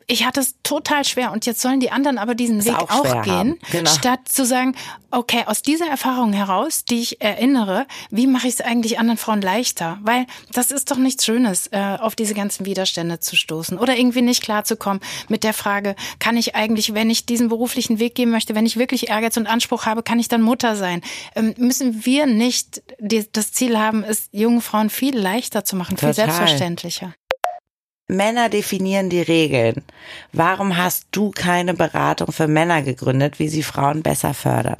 [0.07, 3.23] ich hatte es total schwer und jetzt sollen die anderen aber diesen Weg auch, auch
[3.23, 3.89] gehen, genau.
[3.89, 4.75] statt zu sagen,
[5.11, 9.41] okay, aus dieser Erfahrung heraus, die ich erinnere, wie mache ich es eigentlich anderen Frauen
[9.41, 9.97] leichter?
[10.01, 14.21] Weil das ist doch nichts Schönes, äh, auf diese ganzen Widerstände zu stoßen oder irgendwie
[14.21, 18.53] nicht klarzukommen mit der Frage, kann ich eigentlich, wenn ich diesen beruflichen Weg gehen möchte,
[18.55, 21.01] wenn ich wirklich Ehrgeiz und Anspruch habe, kann ich dann Mutter sein?
[21.35, 26.09] Ähm, müssen wir nicht das Ziel haben, es jungen Frauen viel leichter zu machen, viel
[26.09, 26.13] Total.
[26.13, 27.13] selbstverständlicher?
[28.07, 29.83] Männer definieren die Regeln.
[30.31, 34.77] Warum hast du keine Beratung für Männer gegründet, wie sie Frauen besser fördern?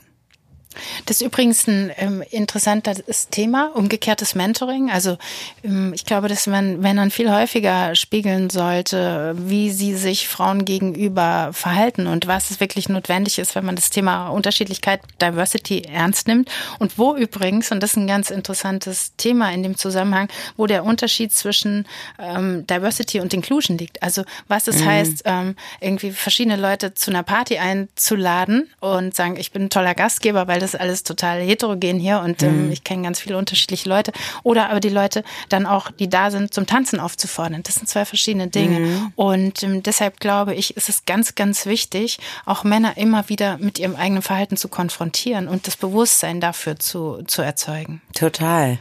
[1.05, 4.89] Das ist übrigens ein ähm, interessantes Thema, umgekehrtes Mentoring.
[4.91, 5.17] Also
[5.63, 11.49] ähm, ich glaube, dass man Männern viel häufiger spiegeln sollte, wie sie sich Frauen gegenüber
[11.53, 16.49] verhalten und was es wirklich notwendig ist, wenn man das Thema Unterschiedlichkeit, Diversity ernst nimmt.
[16.79, 20.83] Und wo übrigens, und das ist ein ganz interessantes Thema in dem Zusammenhang, wo der
[20.83, 21.85] Unterschied zwischen
[22.19, 24.01] ähm, Diversity und Inclusion liegt.
[24.01, 24.85] Also was es mhm.
[24.85, 29.95] heißt, ähm, irgendwie verschiedene Leute zu einer Party einzuladen und sagen, ich bin ein toller
[29.95, 32.71] Gastgeber, weil das alles total heterogen hier und ähm, mhm.
[32.71, 34.11] ich kenne ganz viele unterschiedliche Leute.
[34.43, 37.61] Oder aber die Leute dann auch, die da sind, zum Tanzen aufzufordern.
[37.63, 38.79] Das sind zwei verschiedene Dinge.
[38.79, 39.11] Mhm.
[39.15, 43.77] Und ähm, deshalb glaube ich, ist es ganz, ganz wichtig, auch Männer immer wieder mit
[43.77, 48.01] ihrem eigenen Verhalten zu konfrontieren und das Bewusstsein dafür zu, zu erzeugen.
[48.13, 48.79] Total.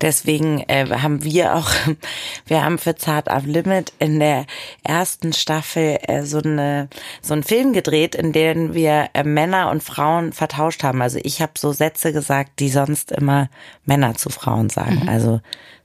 [0.00, 1.70] Deswegen äh, haben wir auch,
[2.46, 4.46] wir haben für Zart auf Limit in der
[4.82, 6.88] ersten Staffel äh, so eine
[7.22, 11.02] so einen Film gedreht, in dem wir äh, Männer und Frauen vertauscht haben.
[11.02, 13.48] Also ich habe so Sätze gesagt, die sonst immer
[13.84, 15.00] Männer zu Frauen sagen.
[15.02, 15.08] Mhm.
[15.08, 15.40] Also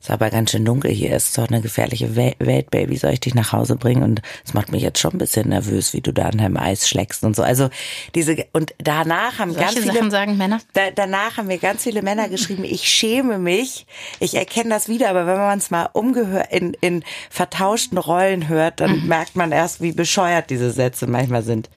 [0.05, 3.33] ist aber ganz schön dunkel hier, ist doch eine gefährliche Welt, Baby, soll ich dich
[3.33, 4.03] nach Hause bringen?
[4.03, 6.87] Und es macht mich jetzt schon ein bisschen nervös, wie du da an deinem Eis
[6.87, 7.41] schlägst und so.
[7.41, 7.69] Also
[8.13, 10.59] diese, und danach haben Solche ganz viele, Sachen sagen Männer?
[10.73, 13.87] Da, danach haben mir ganz viele Männer geschrieben, ich schäme mich,
[14.19, 18.81] ich erkenne das wieder, aber wenn man es mal umgehört, in, in vertauschten Rollen hört,
[18.81, 19.07] dann mhm.
[19.07, 21.71] merkt man erst, wie bescheuert diese Sätze manchmal sind.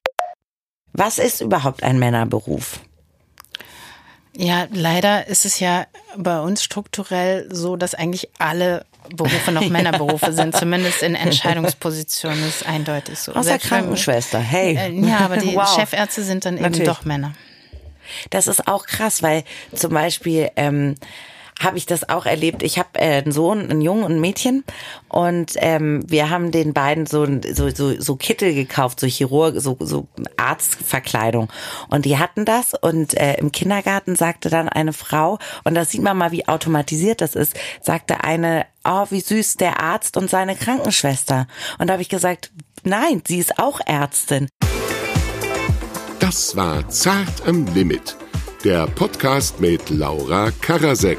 [0.92, 2.80] Was ist überhaupt ein Männerberuf?
[4.40, 10.32] Ja, leider ist es ja bei uns strukturell so, dass eigentlich alle Berufe noch Männerberufe
[10.32, 13.32] sind, zumindest in Entscheidungspositionen ist eindeutig so.
[13.32, 14.76] Außer Krankenschwester, hey.
[14.76, 15.68] Äh, ja, aber die wow.
[15.74, 16.78] Chefärzte sind dann Natürlich.
[16.78, 17.32] eben doch Männer.
[18.30, 19.42] Das ist auch krass, weil
[19.74, 20.94] zum Beispiel ähm,
[21.58, 22.62] habe ich das auch erlebt.
[22.62, 24.64] Ich habe äh, einen Sohn, einen Jungen und ein Mädchen
[25.08, 29.76] und ähm, wir haben den beiden so, so, so, so Kittel gekauft, so Chirurg, so,
[29.80, 30.06] so
[30.36, 31.48] Arztverkleidung.
[31.88, 36.02] Und die hatten das und äh, im Kindergarten sagte dann eine Frau, und da sieht
[36.02, 40.54] man mal, wie automatisiert das ist, sagte eine, oh, wie süß der Arzt und seine
[40.54, 41.46] Krankenschwester.
[41.78, 42.52] Und da habe ich gesagt,
[42.84, 44.48] nein, sie ist auch Ärztin.
[46.20, 48.16] Das war Zart am Limit,
[48.64, 51.18] der Podcast mit Laura Karasek.